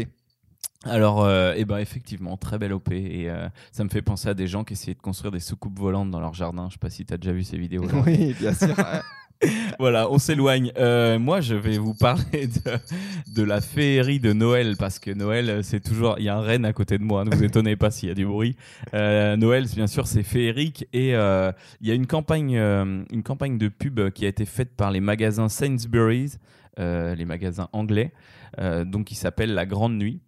Alors, 0.86 1.24
euh, 1.24 1.54
eh 1.56 1.64
ben 1.64 1.78
effectivement, 1.78 2.36
très 2.36 2.58
belle 2.58 2.72
OP 2.72 2.92
et 2.92 3.30
euh, 3.30 3.48
ça 3.72 3.84
me 3.84 3.88
fait 3.88 4.02
penser 4.02 4.28
à 4.28 4.34
des 4.34 4.46
gens 4.46 4.64
qui 4.64 4.74
essayaient 4.74 4.94
de 4.94 5.00
construire 5.00 5.32
des 5.32 5.40
soucoupes 5.40 5.78
volantes 5.78 6.10
dans 6.10 6.20
leur 6.20 6.34
jardin. 6.34 6.66
Je 6.68 6.74
sais 6.74 6.78
pas 6.78 6.90
si 6.90 7.06
tu 7.06 7.14
as 7.14 7.16
déjà 7.16 7.32
vu 7.32 7.42
ces 7.42 7.56
vidéos. 7.56 7.84
Oui, 8.06 8.34
bien 8.38 8.52
sûr. 8.52 8.74
voilà, 9.78 10.10
on 10.10 10.18
s'éloigne. 10.18 10.72
Euh, 10.78 11.18
moi, 11.18 11.40
je 11.40 11.54
vais 11.54 11.78
vous 11.78 11.94
parler 11.94 12.46
de, 12.46 13.34
de 13.34 13.42
la 13.42 13.60
féerie 13.60 14.20
de 14.20 14.32
Noël 14.32 14.76
parce 14.78 14.98
que 14.98 15.10
Noël, 15.10 15.50
euh, 15.50 15.62
c'est 15.62 15.80
toujours. 15.80 16.16
Il 16.18 16.24
y 16.24 16.28
a 16.28 16.36
un 16.36 16.40
renne 16.40 16.64
à 16.64 16.72
côté 16.72 16.98
de 16.98 17.04
moi, 17.04 17.24
ne 17.24 17.34
vous 17.34 17.44
étonnez 17.44 17.76
pas 17.76 17.90
s'il 17.90 18.08
y 18.08 18.12
a 18.12 18.14
du 18.14 18.26
bruit. 18.26 18.56
Euh, 18.94 19.36
Noël, 19.36 19.66
bien 19.74 19.86
sûr, 19.86 20.06
c'est 20.06 20.22
féerique 20.22 20.86
et 20.92 21.14
euh, 21.14 21.52
il 21.80 21.88
y 21.88 21.90
a 21.90 21.94
une 21.94 22.06
campagne, 22.06 22.54
une 22.54 23.22
campagne 23.22 23.58
de 23.58 23.68
pub 23.68 24.10
qui 24.10 24.24
a 24.24 24.28
été 24.28 24.46
faite 24.46 24.74
par 24.76 24.90
les 24.90 25.00
magasins 25.00 25.48
Sainsbury's, 25.48 26.38
les 26.78 27.24
magasins 27.24 27.68
anglais, 27.72 28.12
donc 28.58 29.06
qui 29.06 29.14
s'appelle 29.14 29.54
La 29.54 29.66
Grande 29.66 29.96
Nuit 29.96 30.20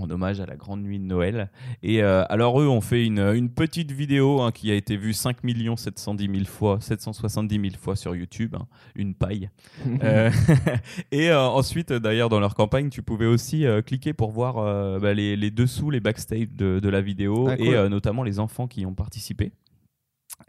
en 0.00 0.10
hommage 0.10 0.40
à 0.40 0.46
la 0.46 0.56
grande 0.56 0.82
nuit 0.82 0.98
de 0.98 1.04
Noël. 1.04 1.50
Et 1.82 2.02
euh, 2.02 2.24
alors 2.28 2.60
eux 2.60 2.68
ont 2.68 2.80
fait 2.80 3.04
une, 3.04 3.18
une 3.20 3.50
petite 3.50 3.92
vidéo 3.92 4.40
hein, 4.40 4.52
qui 4.52 4.70
a 4.70 4.74
été 4.74 4.96
vue 4.96 5.12
5 5.12 5.38
710 5.76 6.26
000 6.26 6.44
fois, 6.46 6.78
770 6.80 7.60
000 7.60 7.74
fois 7.80 7.96
sur 7.96 8.14
YouTube, 8.14 8.56
hein, 8.58 8.66
une 8.94 9.14
paille. 9.14 9.50
Euh, 10.04 10.30
et 11.12 11.30
euh, 11.30 11.40
ensuite, 11.40 11.92
d'ailleurs, 11.92 12.28
dans 12.28 12.38
leur 12.38 12.54
campagne, 12.54 12.88
tu 12.88 13.02
pouvais 13.02 13.26
aussi 13.26 13.64
cliquer 13.84 14.12
pour 14.12 14.30
voir 14.30 15.00
bah, 15.00 15.12
les, 15.12 15.34
les 15.34 15.50
dessous, 15.50 15.90
les 15.90 15.98
backstage 16.00 16.48
de, 16.54 16.78
de 16.78 16.88
la 16.88 17.00
vidéo 17.00 17.48
Ah, 17.48 17.56
cool. 17.56 17.66
et 17.66 17.88
notamment 17.88 18.22
les 18.22 18.38
enfants 18.38 18.68
qui 18.68 18.82
y 18.82 18.86
ont 18.86 18.94
participé. 18.94 19.52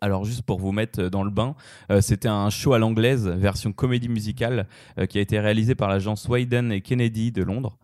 Alors 0.01 0.24
juste 0.24 0.44
pour 0.44 0.60
vous 0.60 0.72
mettre 0.72 1.10
dans 1.10 1.24
le 1.24 1.32
bain, 1.32 1.56
euh, 1.91 2.01
c'était 2.01 2.27
un 2.27 2.50
show 2.50 2.74
à 2.74 2.79
l'anglaise, 2.79 3.27
version 3.27 3.74
comédie 3.74 4.10
musicale, 4.10 4.68
euh, 4.98 5.06
qui 5.06 5.18
a 5.18 5.22
été 5.22 5.39
réalisé 5.39 5.75
par 5.75 5.89
l'agence 5.89 6.27
Wayden 6.27 6.72
et 6.72 6.82
Kennedy 6.82 7.32
de 7.32 7.44
Londres. 7.44 7.77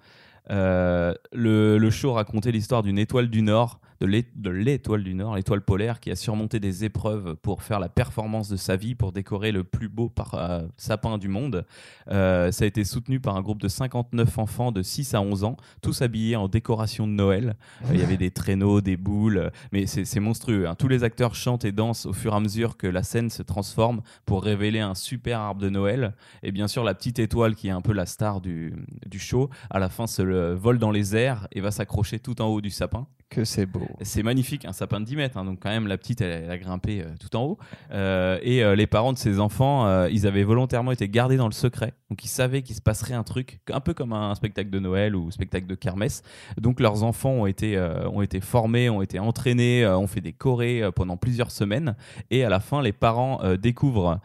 Euh, 0.52 1.14
le, 1.32 1.78
le 1.78 1.90
show 1.90 2.14
racontait 2.14 2.52
l'histoire 2.52 2.84
d'une 2.84 3.00
étoile 3.00 3.30
du 3.30 3.42
Nord, 3.42 3.80
de 4.06 4.12
l'é- 4.12 4.26
de 4.36 4.50
l'étoile 4.52 5.04
du 5.04 5.14
Nord, 5.16 5.36
l'étoile 5.36 5.62
polaire, 5.62 6.00
qui 6.00 6.12
a 6.12 6.16
surmonté 6.16 6.60
des 6.60 6.84
épreuves 6.86 7.36
pour 7.36 7.64
faire 7.64 7.80
la 7.80 7.90
performance 7.90 8.50
de 8.50 8.56
sa 8.56 8.76
vie, 8.76 8.94
pour 8.96 9.12
décorer 9.12 9.52
le 9.52 9.64
plus 9.64 9.90
beau 9.90 10.12
euh, 10.36 10.68
sapin 10.78 11.18
du 11.18 11.28
monde. 11.28 11.66
Euh, 12.12 12.52
ça 12.52 12.66
a 12.66 12.68
été 12.68 12.84
soutenu 12.84 13.20
par 13.20 13.36
un 13.36 13.42
groupe 13.42 13.62
de 13.62 13.68
59 13.68 14.38
enfants 14.38 14.72
de 14.72 14.82
6 14.82 15.14
à 15.16 15.22
11 15.22 15.44
ans, 15.44 15.58
tous 15.82 16.02
habillés 16.02 16.36
en 16.36 16.48
décoration 16.48 17.08
de 17.08 17.14
Noël. 17.14 17.56
Euh, 17.86 17.90
Il 17.94 18.00
y 18.00 18.04
avait 18.04 18.18
des 18.18 18.32
traîneaux, 18.32 18.82
des 18.82 18.98
boules, 18.98 19.52
mais 19.72 19.86
c'est 19.88 20.20
monstrueux. 20.20 20.68
hein. 20.68 20.76
Tous 20.76 20.88
les 20.88 21.04
acteurs 21.04 21.34
chantent 21.36 21.66
et 21.66 21.72
dansent 21.72 22.06
au 22.06 22.14
fur 22.14 22.34
et 22.34 22.36
à 22.36 22.40
mesure 22.40 22.78
que 22.78 22.88
la 22.88 23.02
scène 23.04 23.30
se 23.30 23.42
transforme 23.42 24.02
pour 24.26 24.44
révéler 24.44 24.80
un 24.80 24.96
super 24.96 25.40
arbre 25.40 25.62
de 25.62 25.70
Noël. 25.70 26.14
Et 26.44 26.52
bien 26.52 26.68
sûr, 26.68 26.84
la 26.84 26.94
petite 26.94 27.18
étoile 27.20 27.56
qui 27.56 27.68
est 27.70 27.72
un 27.72 27.82
peu 27.82 27.94
la 27.94 28.06
star 28.06 28.42
du, 28.42 28.74
show, 29.18 29.50
à 29.70 29.80
la 29.80 29.90
fin 29.90 30.08
se 30.08 30.22
le 30.22 30.54
vole 30.54 30.78
dans 30.78 30.92
les 30.92 31.16
airs 31.16 31.48
et 31.52 31.62
va 31.62 31.72
s'accrocher 31.72 32.20
tout 32.20 32.42
en 32.42 32.48
haut 32.48 32.62
du 32.62 32.70
sapin. 32.70 33.08
Que 33.30 33.44
c'est 33.44 33.66
beau. 33.66 33.88
C'est 34.02 34.24
magnifique, 34.24 34.66
un 34.66 34.74
sapin 34.74 35.00
de 35.00 35.06
10 35.06 35.16
mètres, 35.16 35.38
hein, 35.38 35.46
donc 35.46 35.60
quand 35.62 35.70
même 35.70 35.88
la 35.88 35.98
petite 35.98 36.22
elle, 36.22 36.44
elle 36.44 36.52
a 36.52 36.58
grimpé 36.58 37.02
euh, 37.02 37.06
tout 37.20 37.36
en 37.36 37.44
haut. 37.44 37.58
Euh, 37.92 38.40
et 38.44 38.64
euh, 38.64 38.76
les 38.76 38.88
parents 38.88 39.14
de 39.14 39.18
ces 39.18 39.40
enfants, 39.40 40.06
ils 40.08 40.28
avaient 40.28 40.44
volontairement 40.44 40.92
été 40.92 41.10
gardés 41.10 41.38
dans 41.38 41.48
le 41.48 41.54
secret, 41.54 41.94
donc 42.10 42.24
ils 42.24 42.30
savaient 42.30 42.62
qu'il 42.62 42.76
se 42.76 42.82
passerait 42.82 43.14
un 43.14 43.24
truc, 43.24 43.60
un 43.72 43.80
peu 43.80 43.94
comme 43.94 44.14
un 44.14 44.34
spectacle 44.36 44.70
de 44.70 44.80
Noël 44.80 45.16
ou 45.16 45.32
spectacle 45.32 45.68
de 45.68 45.76
kermesse. 45.76 46.22
Donc 46.60 46.80
leurs 46.80 47.04
enfants 47.04 47.32
ont 47.32 47.46
été, 47.46 47.80
ont 48.12 48.22
été 48.22 48.40
formés, 48.42 48.90
ont 48.90 49.02
été 49.02 49.20
entraînés, 49.20 49.86
ont 49.88 50.08
fait 50.08 50.22
des 50.22 50.34
chorés 50.34 50.84
pendant 50.96 51.18
plusieurs 51.18 51.52
semaines. 51.52 51.96
Et 52.32 52.44
à 52.44 52.50
la 52.50 52.60
fin, 52.60 52.82
les 52.82 52.94
parents 52.94 53.42
découvrent, 53.56 54.20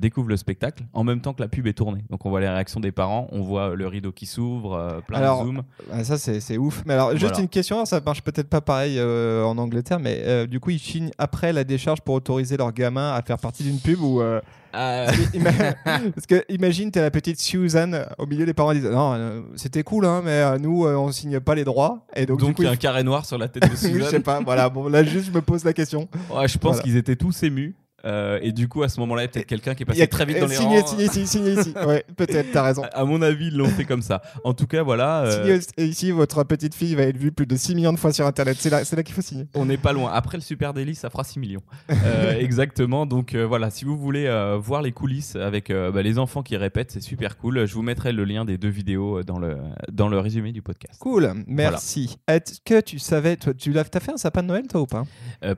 découvrent 0.00 0.28
le 0.28 0.36
spectacle 0.36 0.84
en 0.92 1.04
même 1.04 1.20
temps 1.20 1.34
que 1.34 1.42
la 1.42 1.48
pub 1.48 1.66
est 1.66 1.74
tournée. 1.74 2.02
Donc 2.10 2.24
on 2.26 2.30
voit 2.30 2.40
les 2.40 2.48
réactions 2.48 2.80
des 2.80 2.92
parents, 2.92 3.28
on 3.32 3.42
voit 3.42 3.74
le 3.74 3.86
rideau 3.86 4.12
qui 4.12 4.26
s'ouvre, 4.26 5.02
plein 5.06 5.18
Alors, 5.18 5.42
de 5.42 5.46
zoom. 5.46 5.62
Ah, 5.92 6.04
ça, 6.04 6.18
c'est 6.18 6.58
ouf. 6.58 6.82
Mais 6.86 6.94
alors, 6.94 7.12
juste 7.12 7.22
Voilà. 7.24 7.40
une 7.40 7.48
question, 7.48 7.84
ça 7.90 8.00
marche 8.04 8.22
peut-être 8.22 8.48
pas 8.48 8.60
pareil 8.60 8.96
euh, 8.98 9.44
en 9.44 9.58
Angleterre, 9.58 9.98
mais 10.00 10.22
euh, 10.24 10.46
du 10.46 10.58
coup, 10.60 10.70
ils 10.70 10.78
signent 10.78 11.10
après 11.18 11.52
la 11.52 11.64
décharge 11.64 12.00
pour 12.00 12.14
autoriser 12.14 12.56
leurs 12.56 12.72
gamins 12.72 13.12
à 13.12 13.22
faire 13.22 13.38
partie 13.38 13.62
d'une 13.62 13.78
pub 13.78 14.00
ou. 14.00 14.20
euh, 14.20 14.40
Euh, 14.72 15.08
ima- 15.34 15.74
Parce 16.14 16.26
que 16.28 16.44
imagine, 16.48 16.92
t'es 16.92 17.00
la 17.00 17.10
petite 17.10 17.40
Susan 17.40 17.90
au 18.18 18.26
milieu, 18.26 18.44
les 18.44 18.54
parents 18.54 18.72
disent 18.72 18.84
Non, 18.84 19.14
euh, 19.14 19.40
c'était 19.56 19.82
cool, 19.82 20.06
hein, 20.06 20.22
mais 20.24 20.30
euh, 20.30 20.58
nous, 20.58 20.86
euh, 20.86 20.94
on 20.94 21.10
signe 21.10 21.40
pas 21.40 21.56
les 21.56 21.64
droits. 21.64 22.06
Et 22.14 22.24
donc, 22.24 22.38
donc 22.38 22.50
du 22.50 22.54
coup, 22.54 22.62
il 22.62 22.66
y 22.66 22.68
a 22.68 22.70
un 22.70 22.76
carré 22.76 23.02
noir 23.02 23.26
sur 23.26 23.36
la 23.36 23.48
tête 23.48 23.64
de 23.64 23.70
je 23.70 23.74
Suzanne. 23.74 24.08
sais 24.08 24.20
pas, 24.20 24.40
voilà. 24.44 24.68
Bon, 24.68 24.86
là, 24.88 25.02
juste, 25.02 25.26
je 25.26 25.32
me 25.32 25.40
pose 25.42 25.64
la 25.64 25.72
question. 25.72 26.08
Ouais, 26.32 26.46
je 26.46 26.56
pense 26.56 26.74
Voilà. 26.76 26.82
qu'ils 26.84 26.96
étaient 26.96 27.16
tous 27.16 27.42
émus. 27.42 27.74
Euh, 28.04 28.38
et 28.42 28.52
du 28.52 28.68
coup, 28.68 28.82
à 28.82 28.88
ce 28.88 28.98
moment-là, 29.00 29.22
il 29.22 29.24
y 29.24 29.28
a 29.28 29.28
peut-être 29.28 29.46
quelqu'un 29.46 29.74
qui 29.74 29.82
est 29.82 29.86
passé 29.86 30.02
a- 30.02 30.06
très 30.06 30.24
vite 30.24 30.36
euh, 30.36 30.40
dans 30.40 30.46
les 30.46 30.56
signé, 30.56 30.80
rangs. 30.80 30.86
signé 30.86 31.04
ici, 31.04 31.26
signé 31.26 31.52
ici. 31.52 31.74
Ouais, 31.86 32.04
peut-être, 32.16 32.50
t'as 32.52 32.62
raison. 32.62 32.82
À 32.92 33.04
mon 33.04 33.20
avis, 33.22 33.48
ils 33.48 33.56
l'ont 33.56 33.68
fait 33.68 33.84
comme 33.84 34.02
ça. 34.02 34.22
En 34.44 34.54
tout 34.54 34.66
cas, 34.66 34.82
voilà. 34.82 35.22
euh, 35.24 35.60
Signé 35.68 35.88
ici, 35.88 36.10
votre 36.10 36.44
petite 36.44 36.74
fille 36.74 36.94
va 36.94 37.02
être 37.02 37.16
vue 37.16 37.32
plus 37.32 37.46
de 37.46 37.56
6 37.56 37.74
millions 37.74 37.92
de 37.92 37.98
fois 37.98 38.12
sur 38.12 38.26
Internet. 38.26 38.56
C'est 38.60 38.70
là, 38.70 38.84
c'est 38.84 38.96
là 38.96 39.02
qu'il 39.02 39.14
faut 39.14 39.22
signer. 39.22 39.46
on 39.54 39.64
n'est 39.66 39.76
pas 39.76 39.92
loin. 39.92 40.10
Après 40.12 40.36
le 40.36 40.42
Super 40.42 40.72
Daily, 40.74 40.94
ça 40.94 41.10
fera 41.10 41.24
6 41.24 41.38
millions. 41.40 41.62
Euh, 41.90 42.32
exactement. 42.38 43.06
Donc 43.06 43.34
euh, 43.34 43.44
voilà, 43.46 43.70
si 43.70 43.84
vous 43.84 43.96
voulez 43.96 44.28
voir 44.62 44.82
les 44.82 44.92
coulisses 44.92 45.36
avec 45.36 45.70
bah, 45.70 46.02
les 46.02 46.18
enfants 46.18 46.42
qui 46.42 46.56
répètent, 46.56 46.90
c'est 46.92 47.02
super 47.02 47.36
cool. 47.36 47.66
Je 47.66 47.74
vous 47.74 47.82
mettrai 47.82 48.12
le 48.12 48.24
lien 48.24 48.44
des 48.44 48.58
deux 48.58 48.68
vidéos 48.68 49.22
dans 49.22 49.38
le, 49.38 49.56
dans 49.92 50.08
le 50.08 50.18
résumé 50.18 50.52
du 50.52 50.62
podcast. 50.62 50.98
Cool, 51.00 51.32
merci. 51.46 52.18
Est-ce 52.28 52.60
que 52.64 52.80
tu 52.80 52.98
savais, 52.98 53.36
toi, 53.36 53.54
tu 53.54 53.72
l'as, 53.72 53.84
t'as 53.84 54.00
fait 54.00 54.12
un 54.12 54.16
sapin 54.16 54.42
de 54.42 54.48
Noël 54.48 54.66
toi 54.68 54.80
ou 54.82 54.86
pas? 54.86 55.04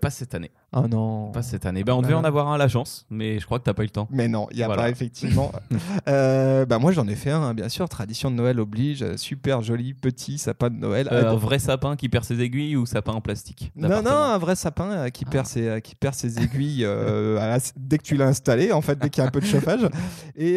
Pas 0.01 0.11
cette 0.11 0.35
année. 0.35 0.51
Oh 0.75 0.87
non. 0.89 1.31
Pas 1.33 1.43
cette 1.43 1.67
année. 1.67 1.85
Ben, 1.85 1.93
on 1.93 1.99
Oh 1.99 2.03
devait 2.03 2.15
en 2.15 2.23
là. 2.23 2.29
Avoir 2.33 2.49
un 2.49 2.55
à 2.55 2.59
l'agence, 2.59 3.07
mais 3.11 3.39
je 3.39 3.47
crois 3.47 3.59
que 3.59 3.65
t'as 3.65 3.75
pas 3.75 3.83
eu 3.83 3.87
le 3.87 3.91
temps. 3.91 4.09
Mais 4.11 4.27
non, 4.29 4.47
il 4.51 4.57
n'y 4.57 4.63
a 4.63 4.67
Voilà. 4.67 4.83
pas 4.83 4.91
effectivement. 4.91 5.53
Euh, 6.09 6.65
bah 6.67 6.79
moi 6.79 6.91
j'en 6.93 7.07
ai 7.07 7.15
fait 7.15 7.31
un, 7.31 7.41
hein, 7.43 7.55
bien 7.55 7.69
sûr. 7.69 7.89
Tradition 7.89 8.31
de 8.31 8.37
Noël 8.37 8.59
oblige. 8.59 9.05
Super 9.17 9.63
joli 9.63 9.95
petit 9.95 10.39
sapin 10.39 10.71
de 10.71 10.77
Noël. 10.77 11.09
Euh, 11.13 11.23
Ah, 11.27 11.31
un 11.31 11.37
vrai 11.37 11.59
sapin 11.59 11.95
qui 11.97 12.09
perd 12.09 12.25
ses 12.25 12.41
aiguilles 12.41 12.77
ou 12.77 12.87
sapin 12.87 13.13
en 13.13 13.21
plastique 13.21 13.71
Non, 13.77 14.03
non, 14.03 14.11
un 14.11 14.39
vrai 14.39 14.57
sapin 14.57 14.91
euh, 14.91 15.09
qui, 15.11 15.25
Ah. 15.27 15.31
perd 15.31 15.47
ses, 15.47 15.67
euh, 15.69 15.81
qui 15.81 15.95
perd 15.95 16.15
ses 16.15 16.41
aiguilles 16.43 16.83
la- 16.83 17.59
dès 17.77 17.99
que 17.99 18.03
tu 18.03 18.17
l'as 18.17 18.27
installé, 18.29 18.73
en 18.73 18.81
fait, 18.81 18.99
dès 18.99 19.11
qu'il 19.11 19.23
y 19.23 19.25
a 19.25 19.29
un 19.29 19.31
peu 19.31 19.41
de 19.41 19.47
chauffage. 19.47 19.89
Et, 20.37 20.57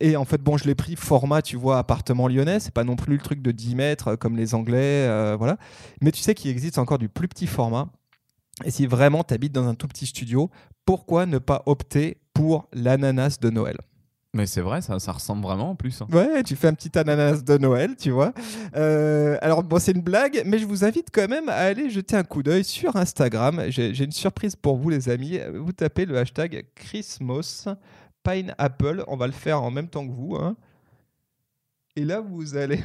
et 0.00 0.16
en 0.16 0.24
fait, 0.24 0.40
bon, 0.42 0.56
je 0.56 0.64
l'ai 0.64 0.74
pris 0.74 0.96
format, 0.96 1.42
tu 1.42 1.56
vois, 1.56 1.78
appartement 1.78 2.28
lyonnais. 2.28 2.60
C'est 2.60 2.74
pas 2.74 2.84
non 2.84 2.96
plus 2.96 3.14
le 3.16 3.22
truc 3.22 3.42
de 3.42 3.50
10 3.52 3.74
mètres 3.74 4.16
comme 4.16 4.36
les 4.36 4.54
Anglais, 4.54 5.06
voilà. 5.36 5.56
Mais 6.00 6.10
tu 6.12 6.20
sais 6.22 6.34
qu'il 6.34 6.50
existe 6.50 6.78
encore 6.78 6.98
du 6.98 7.08
plus 7.08 7.28
petit 7.28 7.46
format. 7.46 7.88
Et 8.64 8.70
si 8.70 8.86
vraiment 8.86 9.22
tu 9.22 9.34
habites 9.34 9.52
dans 9.52 9.68
un 9.68 9.74
tout 9.74 9.86
petit 9.86 10.06
studio, 10.06 10.50
pourquoi 10.86 11.26
ne 11.26 11.36
pas 11.36 11.62
opter 11.66 12.16
pour 12.32 12.68
l'ananas 12.72 13.36
de 13.40 13.50
Noël? 13.50 13.76
Mais 14.34 14.44
c'est 14.46 14.60
vrai, 14.60 14.82
ça, 14.82 14.98
ça 14.98 15.12
ressemble 15.12 15.42
vraiment 15.42 15.70
en 15.70 15.76
plus. 15.76 16.02
hein. 16.02 16.06
Ouais, 16.12 16.42
tu 16.42 16.56
fais 16.56 16.68
un 16.68 16.74
petit 16.74 16.98
ananas 16.98 17.42
de 17.42 17.56
Noël, 17.56 17.96
tu 17.96 18.10
vois. 18.10 18.32
Euh, 18.76 19.38
alors, 19.40 19.62
bon, 19.62 19.78
c'est 19.78 19.92
une 19.92 20.02
blague, 20.02 20.42
mais 20.44 20.58
je 20.58 20.66
vous 20.66 20.84
invite 20.84 21.08
quand 21.10 21.26
même 21.26 21.48
à 21.48 21.54
aller 21.54 21.88
jeter 21.88 22.16
un 22.16 22.22
coup 22.24 22.42
d'œil 22.42 22.62
sur 22.62 22.96
Instagram. 22.96 23.62
J'ai 23.68 24.04
une 24.04 24.12
surprise 24.12 24.54
pour 24.54 24.76
vous, 24.76 24.90
les 24.90 25.08
amis. 25.08 25.38
Vous 25.54 25.72
tapez 25.72 26.04
le 26.04 26.18
hashtag 26.18 26.66
Christmas 26.74 27.66
Pineapple. 28.22 29.04
On 29.08 29.16
va 29.16 29.26
le 29.26 29.32
faire 29.32 29.62
en 29.62 29.70
même 29.70 29.88
temps 29.88 30.06
que 30.06 30.12
vous. 30.12 30.36
hein. 30.36 30.54
Et 31.96 32.04
là, 32.04 32.20
vous 32.20 32.56
allez. 32.56 32.80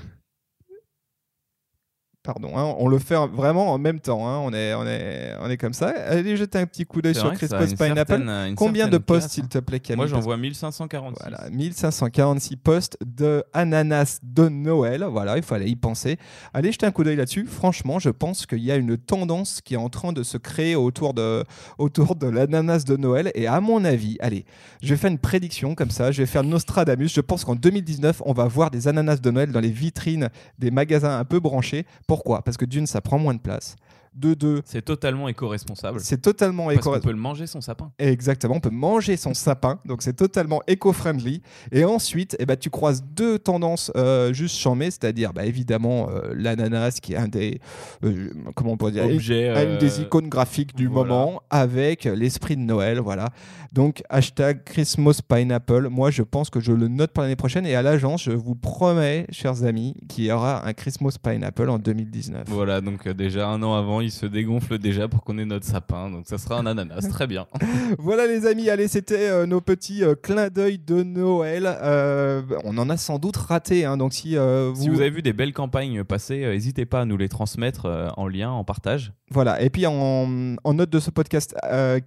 Pardon, 2.23 2.51
hein, 2.55 2.75
on 2.77 2.87
le 2.87 2.99
fait 2.99 3.15
vraiment 3.33 3.73
en 3.73 3.79
même 3.79 3.99
temps. 3.99 4.27
hein. 4.29 4.37
On, 4.45 4.53
est, 4.53 4.75
on, 4.75 4.85
est, 4.85 5.33
on 5.41 5.49
est 5.49 5.57
comme 5.57 5.73
ça. 5.73 5.87
Allez 6.05 6.37
jeter 6.37 6.59
un 6.59 6.67
petit 6.67 6.85
coup 6.85 7.01
d'œil 7.01 7.15
sur 7.15 7.33
Christmas 7.33 7.65
une 7.65 7.75
Pineapple. 7.75 7.95
certaine- 8.17 8.29
une 8.49 8.55
Combien 8.55 8.87
de 8.87 8.99
posts, 8.99 9.29
s'il 9.31 9.45
hein. 9.45 9.47
te 9.49 9.57
plaît, 9.57 9.79
Camille 9.79 9.97
Moi, 9.97 10.05
j'en 10.05 10.19
vois 10.19 10.37
1546. 10.37 11.17
voilà, 11.19 11.49
1546 11.49 12.57
posts 12.57 12.97
de 13.03 13.43
ananas 13.53 14.19
de 14.21 14.49
Noël. 14.49 15.03
Voilà, 15.09 15.37
il 15.37 15.41
fallait 15.43 15.67
y 15.69 15.75
penser. 15.75 16.17
Allez 16.53 16.71
jeter 16.71 16.85
un 16.85 16.91
coup 16.91 17.03
d'œil 17.03 17.15
là-dessus. 17.15 17.47
Franchement, 17.47 17.97
je 17.97 18.11
pense 18.11 18.45
qu'il 18.45 18.59
y 18.59 18.71
a 18.71 18.75
une 18.75 18.97
tendance 18.97 19.59
qui 19.61 19.73
est 19.73 19.77
en 19.77 19.89
train 19.89 20.13
de 20.13 20.21
se 20.21 20.37
créer 20.37 20.75
autour 20.75 21.15
de, 21.15 21.43
autour 21.79 22.15
de 22.15 22.27
l'ananas 22.27 22.83
de 22.85 22.97
Noël. 22.97 23.31
Et 23.33 23.47
à 23.47 23.59
mon 23.61 23.83
avis, 23.83 24.17
allez, 24.19 24.45
je 24.83 24.89
vais 24.93 24.97
faire 24.97 25.09
une 25.11 25.17
prédiction 25.17 25.73
comme 25.73 25.89
ça. 25.89 26.11
Je 26.11 26.21
vais 26.21 26.27
faire 26.27 26.43
Nostradamus. 26.43 27.09
Je 27.11 27.21
pense 27.21 27.43
qu'en 27.45 27.55
2019, 27.55 28.21
on 28.27 28.33
va 28.33 28.45
voir 28.45 28.69
des 28.69 28.87
ananas 28.87 29.17
de 29.21 29.31
Noël 29.31 29.51
dans 29.51 29.59
les 29.59 29.71
vitrines 29.71 30.29
des 30.59 30.69
magasins 30.69 31.17
un 31.17 31.25
peu 31.25 31.39
branchés. 31.39 31.87
Pourquoi? 32.11 32.41
Parce 32.41 32.57
que 32.57 32.65
d'une, 32.65 32.87
ça 32.87 32.99
prend 32.99 33.17
moins 33.17 33.33
de 33.33 33.39
place. 33.39 33.77
De 34.13 34.33
deux, 34.33 34.61
C'est 34.65 34.81
totalement 34.81 35.29
éco-responsable. 35.29 36.01
c'est 36.01 36.21
totalement 36.21 36.65
Parce 36.65 36.75
éco 36.79 36.91
qu'on 36.91 36.99
peut 36.99 37.11
le 37.11 37.17
manger 37.17 37.47
son 37.47 37.61
sapin. 37.61 37.93
Exactement, 37.97 38.55
on 38.55 38.59
peut 38.59 38.69
manger 38.69 39.15
son 39.15 39.33
sapin, 39.33 39.79
donc 39.85 40.01
c'est 40.01 40.15
totalement 40.17 40.61
éco-friendly. 40.67 41.41
Et 41.71 41.85
ensuite, 41.85 42.35
eh 42.37 42.45
ben, 42.45 42.57
tu 42.57 42.69
croises 42.69 43.05
deux 43.05 43.39
tendances 43.39 43.89
euh, 43.95 44.33
juste 44.33 44.57
chamées, 44.57 44.91
c'est-à-dire 44.91 45.31
bah, 45.31 45.45
évidemment 45.45 46.09
euh, 46.09 46.33
l'ananas 46.35 46.99
qui 47.01 47.13
est 47.13 47.17
un 47.17 47.29
des, 47.29 47.61
euh, 48.03 48.29
comment 48.53 48.73
on 48.73 48.77
pourrait 48.77 48.91
dire, 48.91 49.05
Objet. 49.05 49.47
une 49.71 49.77
des 49.77 50.01
icônes 50.01 50.27
graphiques 50.27 50.75
du 50.75 50.87
voilà. 50.87 51.09
moment 51.09 51.43
avec 51.49 52.03
l'esprit 52.03 52.57
de 52.57 52.61
Noël, 52.61 52.99
voilà. 52.99 53.29
Donc 53.71 54.03
hashtag 54.09 54.65
Christmas 54.65 55.21
Pineapple, 55.25 55.87
moi 55.87 56.11
je 56.11 56.23
pense 56.23 56.49
que 56.49 56.59
je 56.59 56.73
le 56.73 56.89
note 56.89 57.11
pour 57.11 57.23
l'année 57.23 57.37
prochaine 57.37 57.65
et 57.65 57.75
à 57.75 57.81
l'agence, 57.81 58.23
je 58.23 58.31
vous 58.31 58.55
promets, 58.55 59.25
chers 59.29 59.63
amis, 59.63 59.95
qu'il 60.09 60.25
y 60.25 60.31
aura 60.33 60.67
un 60.67 60.73
Christmas 60.73 61.15
Pineapple 61.23 61.69
en 61.69 61.79
2019. 61.79 62.43
Voilà, 62.47 62.81
donc 62.81 63.07
déjà 63.07 63.47
un 63.47 63.63
an 63.63 63.73
avant, 63.75 64.00
il 64.01 64.11
se 64.11 64.25
dégonfle 64.25 64.77
déjà 64.77 65.07
pour 65.07 65.23
qu'on 65.23 65.37
ait 65.37 65.45
notre 65.45 65.65
sapin. 65.65 66.09
Donc 66.09 66.27
ça 66.27 66.37
sera 66.37 66.59
un 66.59 66.65
ananas, 66.65 67.07
très 67.09 67.27
bien. 67.27 67.47
Voilà 67.99 68.27
les 68.27 68.45
amis, 68.45 68.69
allez, 68.69 68.87
c'était 68.87 69.29
euh, 69.29 69.45
nos 69.45 69.61
petits 69.61 70.03
euh, 70.03 70.15
clins 70.15 70.49
d'œil 70.49 70.79
de 70.79 71.03
Noël. 71.03 71.63
Euh, 71.81 72.41
on 72.63 72.77
en 72.77 72.89
a 72.89 72.97
sans 72.97 73.19
doute 73.19 73.37
raté, 73.37 73.85
hein, 73.85 73.97
donc 73.97 74.13
si, 74.13 74.37
euh, 74.37 74.71
vous... 74.73 74.83
Si 74.83 74.89
vous 74.89 75.01
avez 75.01 75.09
vu 75.09 75.21
des 75.21 75.33
belles 75.33 75.53
campagnes 75.53 76.03
passer, 76.03 76.41
n'hésitez 76.41 76.85
pas 76.85 77.01
à 77.01 77.05
nous 77.05 77.17
les 77.17 77.29
transmettre 77.29 78.13
en 78.17 78.27
lien, 78.27 78.49
en 78.49 78.63
partage. 78.63 79.13
Voilà, 79.29 79.61
et 79.61 79.69
puis 79.69 79.85
en, 79.85 80.55
en 80.63 80.73
note 80.73 80.89
de 80.89 80.99
ce 80.99 81.09
podcast, 81.09 81.55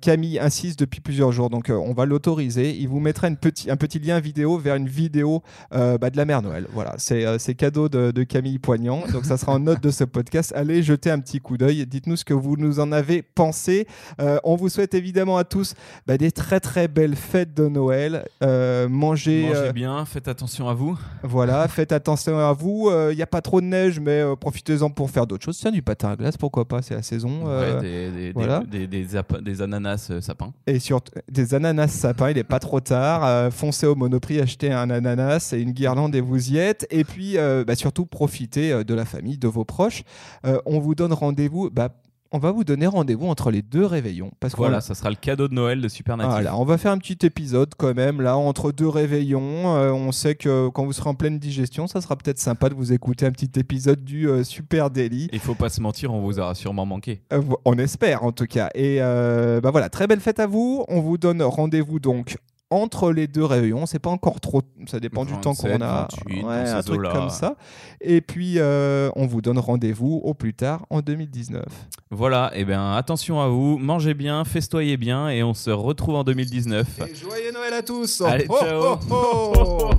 Camille 0.01 0.39
insiste 0.39 0.79
depuis 0.79 1.01
plusieurs 1.01 1.33
jours, 1.33 1.49
donc 1.49 1.71
on 1.71 1.93
va 1.95 2.05
l'autoriser. 2.05 2.77
Il 2.77 2.89
vous 2.89 3.01
mettra 3.01 3.29
une 3.29 3.37
petit, 3.37 3.71
un 3.71 3.77
petit 3.77 3.99
lien 3.99 4.21
vidéo 4.21 4.59
vers 4.59 4.77
une 4.77 4.89
vidéo 4.89 5.43
bah, 5.71 6.11
de 6.11 6.17
la 6.17 6.25
mère 6.27 6.43
Noël. 6.43 6.67
Voilà, 6.73 6.95
c'est 6.99 7.25
c'est 7.39 7.55
cadeau 7.55 7.89
de, 7.89 8.11
de 8.11 8.23
Camille 8.25 8.59
Poignant, 8.59 9.05
donc 9.11 9.25
ça 9.25 9.39
sera 9.39 9.53
en 9.53 9.59
note 9.59 9.83
de 9.83 9.91
ce 9.91 10.05
podcast. 10.05 10.53
Allez 10.55 10.83
jeter 10.83 11.11
un 11.11 11.19
petit 11.19 11.41
coup 11.41 11.57
d'œil, 11.57 11.84
dites-nous 11.87 12.17
ce 12.17 12.25
que 12.25 12.35
vous 12.35 12.57
nous 12.57 12.81
en 12.81 12.93
avez 12.93 13.23
pensé. 13.23 13.87
Euh, 14.21 14.39
on 14.45 14.57
vous 14.57 14.69
souhaite 14.69 14.95
évidemment 14.95 15.37
à 15.39 15.45
tous 15.45 15.75
bah, 16.07 16.17
des 16.19 16.33
très 16.33 16.61
très 16.61 16.89
belles 16.89 17.17
fêtes 17.17 17.55
de 17.55 17.69
Noël. 17.69 18.25
Euh, 18.43 18.89
mangez, 18.89 19.47
Mangez 19.47 19.57
euh, 19.69 19.73
bien, 19.73 20.05
faites 20.05 20.29
attention 20.29 20.69
à 20.69 20.75
vous. 20.75 20.99
Voilà, 21.23 21.67
faites 21.69 21.93
attention 21.93 22.39
à 22.39 22.53
vous. 22.53 22.91
Il 23.11 23.17
n'y 23.17 23.23
a 23.23 23.27
pas 23.27 23.41
trop 23.43 23.61
de 23.61 23.67
neige, 23.67 24.01
mais 24.01 24.23
profitez-en 24.41 24.91
pour 24.91 25.11
faire 25.11 25.27
d'autres 25.27 25.45
choses. 25.45 25.59
Tiens, 25.59 25.71
du 25.71 25.83
patin 25.83 26.11
à 26.11 26.17
glace, 26.17 26.37
pourquoi 26.37 26.67
pas, 26.67 26.83
c'est 26.83 26.95
la 26.95 27.03
saison. 27.03 27.47
Ouais, 27.47 27.81
des, 27.81 28.11
des, 28.11 28.11
des- 28.11 28.33
voilà. 28.33 28.63
des, 28.71 28.87
des 28.87 29.05
zap- 29.05 29.41
des 29.43 29.63
ananas 29.63 30.11
sapins. 30.21 30.53
Et 30.67 30.79
sur 30.79 31.01
des 31.31 31.55
ananas 31.55 31.89
sapins, 31.89 32.31
il 32.31 32.37
n'est 32.37 32.45
pas 32.45 32.59
trop 32.59 32.81
tard. 32.81 33.53
Foncez 33.53 33.87
au 33.87 33.95
Monoprix, 33.95 34.41
achetez 34.41 34.73
un 34.73 34.91
ananas 34.91 35.53
et 35.53 35.61
une 35.61 35.73
guirlande 35.73 36.15
et 36.15 36.21
vous 36.21 36.53
y 36.53 36.59
êtes. 36.59 36.87
Et 36.91 37.05
puis, 37.05 37.37
bah, 37.67 37.75
surtout, 37.75 38.07
profitez 38.07 38.85
de 38.85 38.95
la 38.95 39.05
famille, 39.05 39.39
de 39.39 39.49
vos 39.49 39.65
proches. 39.65 40.03
Euh, 40.47 40.59
on 40.67 40.79
vous 40.81 40.95
donne 40.95 41.13
rendez-vous. 41.13 41.71
Bah, 41.75 41.89
on 42.31 42.39
va 42.39 42.53
vous 42.53 42.63
donner 42.63 42.87
rendez-vous 42.87 43.27
entre 43.27 43.51
les 43.51 43.63
deux 43.63 43.85
réveillons. 43.85 44.31
Parce 44.39 44.55
Voilà, 44.55 44.81
ça 44.81 44.95
sera 44.95 45.11
le 45.11 45.17
cadeau 45.17 45.49
de 45.49 45.55
Noël 45.55 45.81
de 45.81 45.89
Supernatif. 45.89 46.33
Voilà, 46.33 46.57
on 46.57 46.65
va 46.65 46.79
faire 46.79 46.93
un 46.93 46.99
petit 46.99 47.19
épisode 47.27 47.75
quand 47.77 47.95
même 47.95 48.21
là 48.21 48.37
entre 48.37 48.71
deux 48.71 48.89
réveillons. 48.89 49.77
Euh, 49.77 49.91
on 49.91 50.13
sait 50.13 50.37
que 50.37 50.69
quand 50.69 50.85
vous 50.85 50.93
serez 50.93 51.11
en 51.11 51.15
pleine 51.15 51.41
digestion, 51.41 51.89
ça 51.89 52.01
sera 52.01 52.15
peut-être 52.15 52.39
sympa 52.39 52.69
de 52.69 52.75
vous 52.75 52.93
écouter 52.93 53.27
un 53.27 53.33
petit 53.33 53.51
épisode 53.59 54.05
du 54.05 54.29
euh, 54.29 54.45
Super 54.45 54.91
Daily. 54.91 55.29
Il 55.33 55.41
faut 55.41 55.57
pas 55.57 55.69
se 55.69 55.81
mentir, 55.81 56.13
on 56.13 56.21
vous 56.21 56.39
aura 56.39 56.55
sûrement 56.55 56.87
manqué. 56.87 57.23
Euh, 57.33 57.43
on 57.65 57.77
espère 57.77 58.23
en 58.23 58.31
tout 58.31 58.47
cas. 58.47 58.69
Et 58.75 58.99
bah 59.01 59.71
voilà, 59.73 59.89
très 59.89 60.07
belle 60.07 60.21
fête 60.21 60.39
à 60.39 60.47
vous. 60.47 60.85
On 60.89 61.01
vous 61.01 61.19
donne 61.19 61.43
rendez-vous 61.43 61.99
donc 61.99 62.37
entre 62.71 63.13
les 63.13 63.27
deux 63.27 63.45
réveillons. 63.45 63.87
C'est 63.87 63.99
pas 63.99 64.11
encore 64.11 64.41
trop, 64.41 64.63
ça 64.87 64.99
dépend 65.01 65.25
du 65.25 65.33
temps 65.35 65.53
27, 65.53 65.79
qu'on 65.79 65.85
a. 65.85 66.09
28, 66.27 66.43
dans 66.43 66.49
Ouais, 66.49 66.67
ces 66.67 66.73
un 66.73 66.83
truc 66.83 67.03
comme 67.03 67.31
ça. 67.31 67.57
Et 68.01 68.21
puis 68.21 68.55
euh, 68.59 69.11
on 69.17 69.27
vous 69.27 69.41
donne 69.43 69.59
rendez-vous 69.59 70.21
au 70.25 70.35
plus 70.35 70.55
tard 70.55 70.87
en 70.91 71.01
2019. 71.01 71.63
Voilà, 72.11 72.51
et 72.55 72.65
bien 72.65 72.93
attention 72.95 73.41
à 73.41 73.49
vous, 73.49 73.79
mangez 73.79 74.15
bien, 74.15 74.45
festoyez 74.45 74.97
bien 74.97 75.29
et 75.29 75.43
on 75.43 75.55
se 75.55 75.71
retrouve 75.71 76.17
en 76.17 76.25
2019. 76.25 76.87
Et 77.09 77.15
joyeux 77.15 77.53
Noël 77.53 77.75
à 77.75 77.83
tous. 77.83 78.21
Allez, 78.23 78.47
Oh, 78.49 78.57
ciao. 78.61 78.99
oh, 79.11 79.53
oh. 79.57 79.91